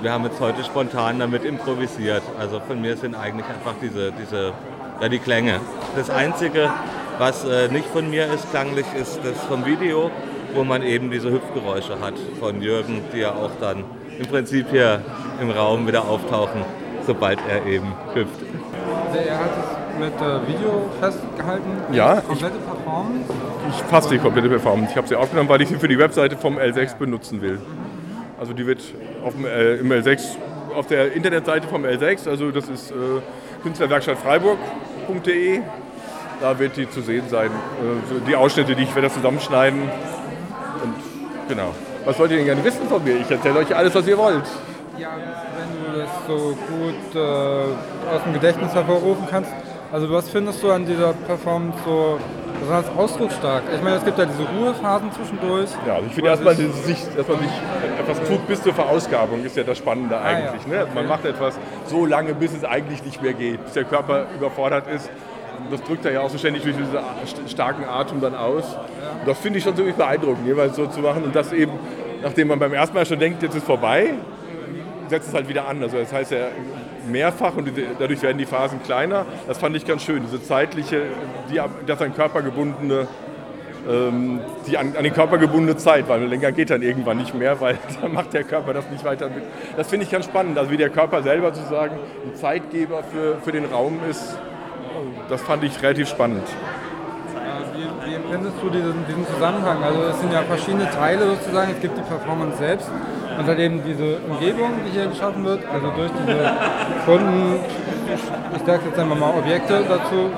wir 0.02 0.12
haben 0.12 0.24
jetzt 0.24 0.40
heute 0.40 0.64
spontan 0.64 1.20
damit 1.20 1.44
improvisiert. 1.44 2.24
Also 2.40 2.62
von 2.62 2.80
mir 2.80 2.96
sind 2.96 3.16
eigentlich 3.16 3.46
einfach 3.46 3.76
diese, 3.82 4.14
diese 4.14 4.54
ja, 5.02 5.10
die 5.10 5.20
Klänge. 5.20 5.60
Das 5.96 6.10
Einzige, 6.10 6.70
was 7.20 7.44
äh, 7.44 7.68
nicht 7.68 7.86
von 7.88 8.10
mir 8.10 8.26
ist 8.34 8.50
klanglich, 8.50 8.86
ist 9.00 9.20
das 9.24 9.38
vom 9.48 9.66
Video, 9.66 10.10
wo 10.56 10.64
man 10.64 10.82
eben 10.82 11.12
diese 11.12 11.32
Hüpfgeräusche 11.32 12.00
hat 12.00 12.16
von 12.40 12.62
Jürgen, 12.62 13.02
die 13.14 13.20
ja 13.20 13.34
auch 13.34 13.52
dann 13.60 13.84
im 14.18 14.26
Prinzip 14.26 14.68
hier 14.72 15.02
im 15.40 15.52
Raum 15.52 15.86
wieder 15.86 16.08
auftauchen, 16.08 16.62
sobald 17.06 17.40
er 17.48 17.66
eben 17.66 17.94
hüpft. 18.14 18.42
Er 19.14 19.38
hat 19.38 19.52
es 19.52 20.00
mit 20.00 20.14
äh, 20.22 20.48
Video 20.48 20.90
festgehalten? 21.00 21.70
Ja. 21.92 22.22
Komplette 22.22 22.58
Performance? 22.58 23.34
Ich 23.70 23.76
fast 23.84 24.10
die 24.10 24.18
komplette 24.18 24.50
Performance. 24.50 24.92
Ich 24.92 24.98
habe 24.98 25.08
sie 25.08 25.16
aufgenommen, 25.16 25.50
weil 25.50 25.62
ich 25.62 25.68
sie 25.68 25.76
für 25.76 25.88
die 25.90 26.00
Webseite 26.00 26.38
vom 26.38 26.58
L6 26.58 26.98
benutzen 26.98 27.42
will. 27.42 27.60
Also 28.40 28.54
die 28.54 28.66
wird 28.66 28.82
auf 29.24 29.34
dem, 29.34 29.46
äh, 29.46 29.76
im 29.76 29.92
L6 29.92 30.38
auf 30.76 30.88
der 30.88 31.12
Internetseite 31.14 31.68
vom 31.68 31.84
L6, 31.84 32.30
also 32.30 32.52
das 32.52 32.70
ist 32.70 32.92
äh, 32.92 32.96
künstlerwerkstattfreiburg.de, 33.64 35.62
da 36.42 36.58
wird 36.60 36.78
die 36.78 36.90
zu 36.90 37.02
sehen 37.02 37.28
sein. 37.30 37.48
Äh, 37.48 38.28
die 38.28 38.36
Ausschnitte, 38.36 38.76
die 38.76 38.84
ich 38.84 38.96
werde 38.96 39.10
zusammenschneiden. 39.10 39.82
Und 39.82 40.96
genau. 41.48 41.74
Was 42.06 42.18
wollt 42.20 42.32
ihr 42.32 42.38
denn 42.38 42.46
gerne 42.46 42.64
wissen 42.64 42.88
von 42.88 43.04
mir? 43.04 43.18
Ich 43.18 43.30
erzähle 43.30 43.60
euch 43.60 43.76
alles, 43.76 43.94
was 43.94 44.08
ihr 44.08 44.18
wollt. 44.18 44.46
Ja, 44.98 45.10
wenn 45.58 45.94
du 45.94 46.00
das 46.00 46.10
so 46.28 46.58
gut 46.68 47.16
äh, 47.16 48.16
aus 48.16 48.24
dem 48.26 48.34
Gedächtnis 48.34 48.74
hervorrufen 48.74 49.26
kannst. 49.30 49.52
Also 49.92 50.10
was 50.12 50.30
findest 50.30 50.62
du 50.62 50.72
an 50.72 50.86
dieser 50.86 51.14
Performance 51.14 51.78
so 51.84 52.20
besonders 52.60 52.86
ausdrucksstark? 52.96 53.64
Ich 53.74 53.82
meine, 53.82 53.96
es 53.96 54.06
gibt 54.06 54.20
ja 54.20 54.26
diese 54.26 54.44
Ruhephasen 54.44 55.12
zwischendurch. 55.12 55.70
Ja, 55.88 55.96
also 55.96 56.06
ich 56.06 56.14
finde 56.14 56.30
erstmal, 56.30 56.56
dass, 56.56 56.66
man 56.66 56.84
sich 56.84 57.08
etwas 58.00 58.28
tut 58.28 58.48
bis 58.48 58.62
zur 58.62 58.74
Verausgabung, 58.74 59.44
ist 59.44 59.58
ja 59.58 59.64
das 59.64 59.80
Spannende 59.80 60.20
eigentlich. 60.20 60.62
Ah, 60.68 60.74
ja. 60.74 60.86
ne? 60.86 60.92
Man 60.94 61.08
macht 61.08 61.26
etwas 61.26 61.58
so 61.88 62.06
lange, 62.06 62.36
bis 62.36 62.54
es 62.54 62.64
eigentlich 62.64 63.04
nicht 63.04 63.22
mehr 63.24 63.34
geht, 63.34 63.64
bis 63.64 63.74
der 63.74 63.86
Körper 63.86 64.28
überfordert 64.36 64.88
ist. 64.88 65.10
Das 65.72 65.84
drückt 65.84 66.06
er 66.06 66.12
ja 66.12 66.22
auch 66.22 66.30
so 66.30 66.38
ständig 66.38 66.64
durch 66.64 66.76
diesen 66.76 67.48
starken 67.48 67.86
Atem 67.86 68.22
dann 68.22 68.36
aus. 68.36 68.64
Und 69.20 69.28
das 69.28 69.38
finde 69.40 69.60
ich 69.60 69.64
schon 69.64 69.76
ziemlich 69.76 69.96
beeindruckend, 69.96 70.46
jeweils 70.46 70.76
so 70.76 70.88
zu 70.88 71.02
machen. 71.02 71.24
Und 71.24 71.36
das 71.36 71.52
eben, 71.54 71.74
nachdem 72.22 72.48
man 72.48 72.60
beim 72.60 72.74
ersten 72.74 72.96
Mal 72.96 73.06
schon 73.06 73.20
denkt, 73.20 73.44
jetzt 73.44 73.56
ist 73.56 73.66
vorbei, 73.66 74.14
setzt 75.10 75.30
es 75.30 75.34
halt 75.34 75.50
wieder 75.50 75.68
an. 75.68 75.82
Also 75.82 75.98
das 75.98 76.14
heißt 76.14 76.32
ja 76.32 76.48
mehrfach 77.08 77.56
und 77.56 77.72
dadurch 78.00 78.22
werden 78.22 78.38
die 78.38 78.46
Phasen 78.46 78.82
kleiner. 78.84 79.26
Das 79.48 79.58
fand 79.58 79.76
ich 79.76 79.86
ganz 79.86 80.04
schön, 80.04 80.24
diese 80.24 80.42
zeitliche, 80.42 81.04
die, 81.52 81.60
das 81.86 82.02
an 82.02 82.14
Körper 82.14 82.42
gebundene, 82.42 83.08
ähm, 83.90 84.40
die 84.68 84.78
an, 84.78 84.96
an, 84.96 85.04
den 85.04 85.14
Körper 85.14 85.38
gebundene 85.38 85.78
Zeit, 85.78 86.08
weil 86.08 86.24
länger 86.26 86.52
geht 86.52 86.70
dann 86.70 86.82
irgendwann 86.82 87.18
nicht 87.18 87.34
mehr, 87.34 87.60
weil 87.60 87.78
dann 88.02 88.14
macht 88.14 88.34
der 88.34 88.44
Körper 88.44 88.74
das 88.74 88.90
nicht 88.90 89.04
weiter 89.04 89.28
mit. 89.28 89.44
Das 89.78 89.88
finde 89.88 90.06
ich 90.06 90.12
ganz 90.12 90.26
spannend, 90.26 90.58
also 90.58 90.72
wie 90.72 90.78
der 90.78 90.90
Körper 90.90 91.24
selber 91.24 91.54
sozusagen 91.54 91.98
ein 92.26 92.36
Zeitgeber 92.36 93.04
für, 93.04 93.38
für 93.44 93.52
den 93.52 93.66
Raum 93.66 94.00
ist. 94.10 94.38
Das 95.30 95.42
fand 95.42 95.64
ich 95.64 95.82
relativ 95.82 96.10
spannend. 96.10 96.44
Wie, 97.74 98.10
wie 98.10 98.16
empfindest 98.16 98.56
du 98.62 98.70
diesen, 98.70 99.06
diesen 99.08 99.26
Zusammenhang? 99.28 99.84
Also 99.84 100.04
es 100.04 100.20
sind 100.20 100.34
ja 100.34 100.42
verschiedene 100.44 100.90
Teile 100.90 101.26
sozusagen. 101.28 101.72
Es 101.72 101.82
gibt 101.82 101.98
die 101.98 102.02
Performance 102.02 102.58
selbst 102.58 102.90
und 103.38 103.48
dann 103.48 103.58
eben 103.58 103.82
diese 103.86 104.18
Umgebung, 104.30 104.72
die 104.86 104.92
hier 104.92 105.08
geschaffen 105.08 105.46
wird, 105.46 105.62
also 105.72 105.92
durch 105.92 106.12
diese 106.12 106.52
Kunden, 107.06 107.56
ich 108.56 108.66
sage 108.66 108.82
jetzt 108.86 109.00
einfach 109.00 109.18
mal 109.18 109.34
Objekte 109.38 109.82
dazu, 109.88 110.30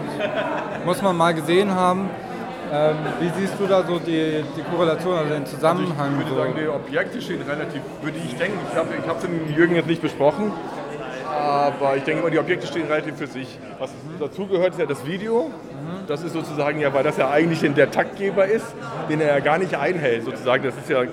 muss 0.85 1.01
man 1.01 1.17
mal 1.17 1.33
gesehen 1.33 1.73
haben. 1.73 2.09
Ähm, 2.73 2.95
wie 3.19 3.29
siehst 3.37 3.55
du 3.59 3.65
da 3.67 3.83
so 3.83 3.99
die, 3.99 4.45
die 4.55 4.63
Korrelation, 4.71 5.17
also 5.17 5.33
den 5.33 5.45
Zusammenhang? 5.45 5.97
Also 5.99 6.21
ich 6.21 6.29
würde 6.29 6.41
sagen, 6.41 6.53
die 6.57 6.67
Objekte 6.67 7.21
stehen 7.21 7.41
relativ, 7.41 7.81
würde 8.01 8.17
ich 8.23 8.35
denken, 8.37 8.59
ich 8.71 8.77
habe 8.77 8.87
ich 8.93 9.23
es 9.23 9.29
mit 9.29 9.57
Jürgen 9.57 9.75
jetzt 9.75 9.87
nicht 9.87 10.01
besprochen, 10.01 10.53
aber 11.31 11.97
ich 11.97 12.03
denke 12.03 12.21
immer, 12.21 12.29
die 12.29 12.39
Objekte 12.39 12.67
stehen 12.67 12.87
relativ 12.87 13.17
für 13.17 13.27
sich. 13.27 13.57
Was 13.79 13.91
dazugehört, 14.19 14.73
ist 14.73 14.79
ja 14.79 14.85
das 14.85 15.05
Video. 15.05 15.51
Das 16.07 16.23
ist 16.23 16.33
sozusagen 16.33 16.79
ja, 16.79 16.93
weil 16.93 17.03
das 17.03 17.17
ja 17.17 17.29
eigentlich 17.29 17.61
der 17.73 17.91
Taktgeber 17.91 18.45
ist, 18.45 18.65
den 19.09 19.21
er 19.21 19.27
ja 19.27 19.39
gar 19.39 19.57
nicht 19.57 19.75
einhält, 19.75 20.25
sozusagen. 20.25 20.63
Das 20.63 20.75
ist 20.75 20.89
ja 20.89 21.03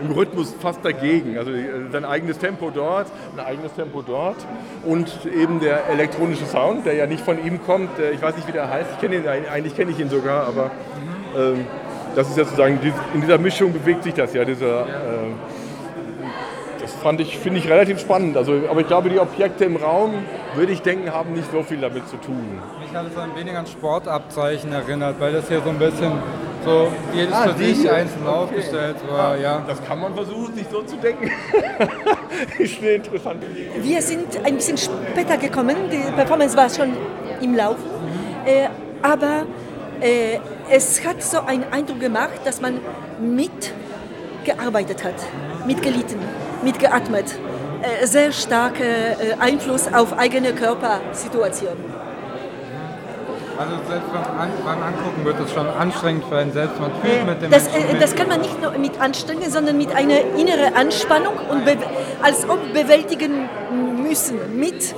im 0.00 0.10
Rhythmus 0.10 0.54
fast 0.60 0.84
dagegen. 0.84 1.38
Also 1.38 1.50
sein 1.90 2.04
eigenes 2.04 2.38
Tempo 2.38 2.70
dort, 2.70 3.06
ein 3.36 3.44
eigenes 3.44 3.72
Tempo 3.74 4.02
dort 4.02 4.36
und 4.84 5.08
eben 5.26 5.60
der 5.60 5.88
elektronische 5.88 6.44
Sound, 6.46 6.86
der 6.86 6.94
ja 6.94 7.06
nicht 7.06 7.24
von 7.24 7.44
ihm 7.44 7.62
kommt. 7.64 7.90
Ich 8.12 8.20
weiß 8.20 8.36
nicht, 8.36 8.46
wie 8.48 8.52
der 8.52 8.70
heißt. 8.70 8.90
Ich 8.94 9.00
kenne 9.00 9.16
ihn 9.16 9.26
eigentlich 9.26 9.76
kenne 9.76 9.90
ich 9.90 9.98
ihn 9.98 10.10
sogar, 10.10 10.46
aber 10.46 10.70
ähm, 11.36 11.66
das 12.14 12.28
ist 12.28 12.38
ja 12.38 12.44
sozusagen 12.44 12.78
in 13.14 13.20
dieser 13.20 13.38
Mischung 13.38 13.72
bewegt 13.72 14.02
sich 14.02 14.14
das 14.14 14.32
ja. 14.34 14.44
Dieser, 14.44 14.82
äh, 14.82 14.86
fand 17.02 17.20
ich 17.20 17.38
finde 17.38 17.60
ich 17.60 17.68
relativ 17.68 18.00
spannend. 18.00 18.36
Also, 18.36 18.62
aber 18.70 18.80
ich 18.80 18.86
glaube, 18.86 19.08
die 19.08 19.18
Objekte 19.18 19.64
im 19.64 19.76
Raum 19.76 20.14
würde 20.54 20.72
ich 20.72 20.82
denken, 20.82 21.12
haben 21.12 21.32
nicht 21.32 21.50
so 21.50 21.62
viel 21.62 21.78
damit 21.80 22.08
zu 22.08 22.16
tun. 22.16 22.60
Mich 22.80 22.94
hat 22.96 23.06
es 23.10 23.18
ein 23.18 23.34
wenig 23.34 23.56
an 23.56 23.66
Sportabzeichen 23.66 24.72
erinnert, 24.72 25.20
weil 25.20 25.32
das 25.32 25.48
hier 25.48 25.60
so 25.62 25.70
ein 25.70 25.78
bisschen 25.78 26.12
so 26.64 26.88
jedes 27.14 27.32
Ah, 27.32 27.48
für 27.48 27.64
sich 27.64 27.90
einzeln 27.90 28.26
aufgestellt 28.26 28.96
war. 29.08 29.36
Ja. 29.36 29.62
Das 29.66 29.82
kann 29.84 30.00
man 30.00 30.14
versuchen, 30.14 30.54
sich 30.54 30.66
so 30.70 30.82
zu 30.82 30.96
denken. 30.96 31.30
ist 32.58 32.78
eine 32.80 32.90
interessante 32.90 33.46
Idee. 33.46 33.70
Wir 33.80 34.02
sind 34.02 34.44
ein 34.44 34.56
bisschen 34.56 34.76
später 34.76 35.36
gekommen, 35.36 35.76
die 35.90 36.10
Performance 36.12 36.56
war 36.56 36.68
schon 36.68 36.92
im 37.40 37.54
Laufen, 37.54 37.84
äh, 38.44 38.68
aber 39.02 39.46
äh, 40.00 40.38
es 40.70 41.04
hat 41.06 41.22
so 41.22 41.40
einen 41.40 41.64
Eindruck 41.70 42.00
gemacht, 42.00 42.40
dass 42.44 42.60
man 42.60 42.80
mitgearbeitet 43.20 45.04
hat, 45.04 45.14
mitgelitten, 45.66 46.18
mitgeatmet. 46.62 47.38
Äh, 47.82 48.06
sehr 48.06 48.32
starker 48.32 48.84
äh, 48.84 49.34
Einfluss 49.38 49.92
auf 49.92 50.18
eigene 50.18 50.52
Körpersituation. 50.52 51.76
Also 53.58 53.74
selbst 53.88 54.12
beim, 54.12 54.38
An 54.38 54.50
beim 54.64 54.82
Angucken 54.82 55.24
wird 55.24 55.40
es 55.40 55.52
schon 55.52 55.66
anstrengend 55.66 56.24
für 56.28 56.36
einen 56.36 56.52
selbst. 56.52 56.78
Man 56.78 56.90
fühlt 57.02 57.26
mit 57.26 57.42
dem 57.42 57.50
Das, 57.50 57.68
äh, 57.68 57.98
das 57.98 58.14
kann 58.14 58.28
man 58.28 58.40
nicht 58.40 58.60
nur 58.60 58.72
mit 58.72 59.00
anstrengen, 59.00 59.50
sondern 59.50 59.78
mit 59.78 59.94
einer 59.94 60.20
inneren 60.36 60.74
Anspannung 60.74 61.34
und 61.50 61.62
als 62.22 62.48
ob 62.48 62.72
bewältigen 62.74 63.48
müssen 64.02 64.58
mit, 64.58 64.94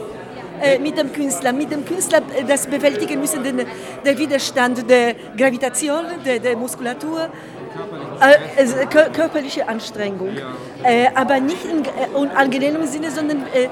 äh, 0.60 0.78
mit 0.78 0.98
dem 0.98 1.12
Künstler. 1.12 1.52
Mit 1.52 1.70
dem 1.70 1.84
Künstler 1.84 2.18
äh, 2.18 2.44
das 2.44 2.66
bewältigen 2.66 3.20
müssen, 3.20 3.44
den, 3.44 3.62
der 4.04 4.18
Widerstand 4.18 4.88
der 4.90 5.14
Gravitation, 5.36 6.04
der, 6.24 6.40
der 6.40 6.56
Muskulatur. 6.56 7.28
Äh, 8.20 8.60
also 8.60 8.76
kör 8.90 9.10
körperliche 9.10 9.68
Anstrengung. 9.68 10.30
Äh, 10.82 11.08
aber 11.14 11.40
nicht 11.40 11.64
in 11.64 11.84
äh, 11.84 11.88
unangenehmem 12.14 12.86
Sinne, 12.86 13.10
sondern 13.10 13.42
äh, 13.54 13.68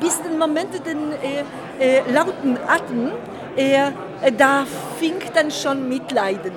bis 0.00 0.20
den 0.22 0.38
Moment 0.38 0.74
den 0.86 1.12
äh, 1.12 1.98
äh, 1.98 2.02
lauten 2.12 2.58
Atem, 2.66 3.12
äh, 3.56 3.90
da 4.36 4.66
fing 4.98 5.14
dann 5.34 5.50
schon 5.50 5.88
Mitleiden. 5.88 6.52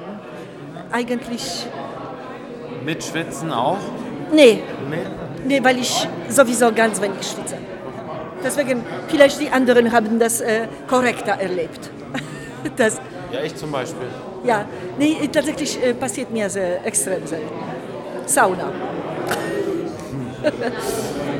Eigentlich, 0.91 1.67
Mit 2.83 3.03
Schwitzen 3.03 3.51
auch? 3.51 3.77
nee, 4.31 4.63
Nee. 5.45 5.63
weil 5.63 5.77
ich 5.79 6.07
sowieso 6.29 6.71
ganz 6.73 6.99
wenig 7.01 7.21
schwitze. 7.21 7.57
Deswegen, 8.43 8.83
vielleicht 9.07 9.39
die 9.39 9.49
anderen 9.49 9.91
haben 9.91 10.17
das 10.17 10.41
äh, 10.41 10.67
korrekter 10.87 11.33
erlebt. 11.33 11.91
das, 12.77 12.99
Ja, 13.31 13.41
ich 13.43 13.55
zum 13.55 13.71
Beispiel. 13.71 14.07
ja, 14.43 14.65
nee, 14.97 15.15
tatsächlich 15.31 15.83
äh, 15.83 15.93
passiert 15.93 16.31
mir 16.31 16.49
sehr 16.49 16.85
extrem 16.85 17.25
selten. 17.27 17.53
Sauna. 18.25 18.71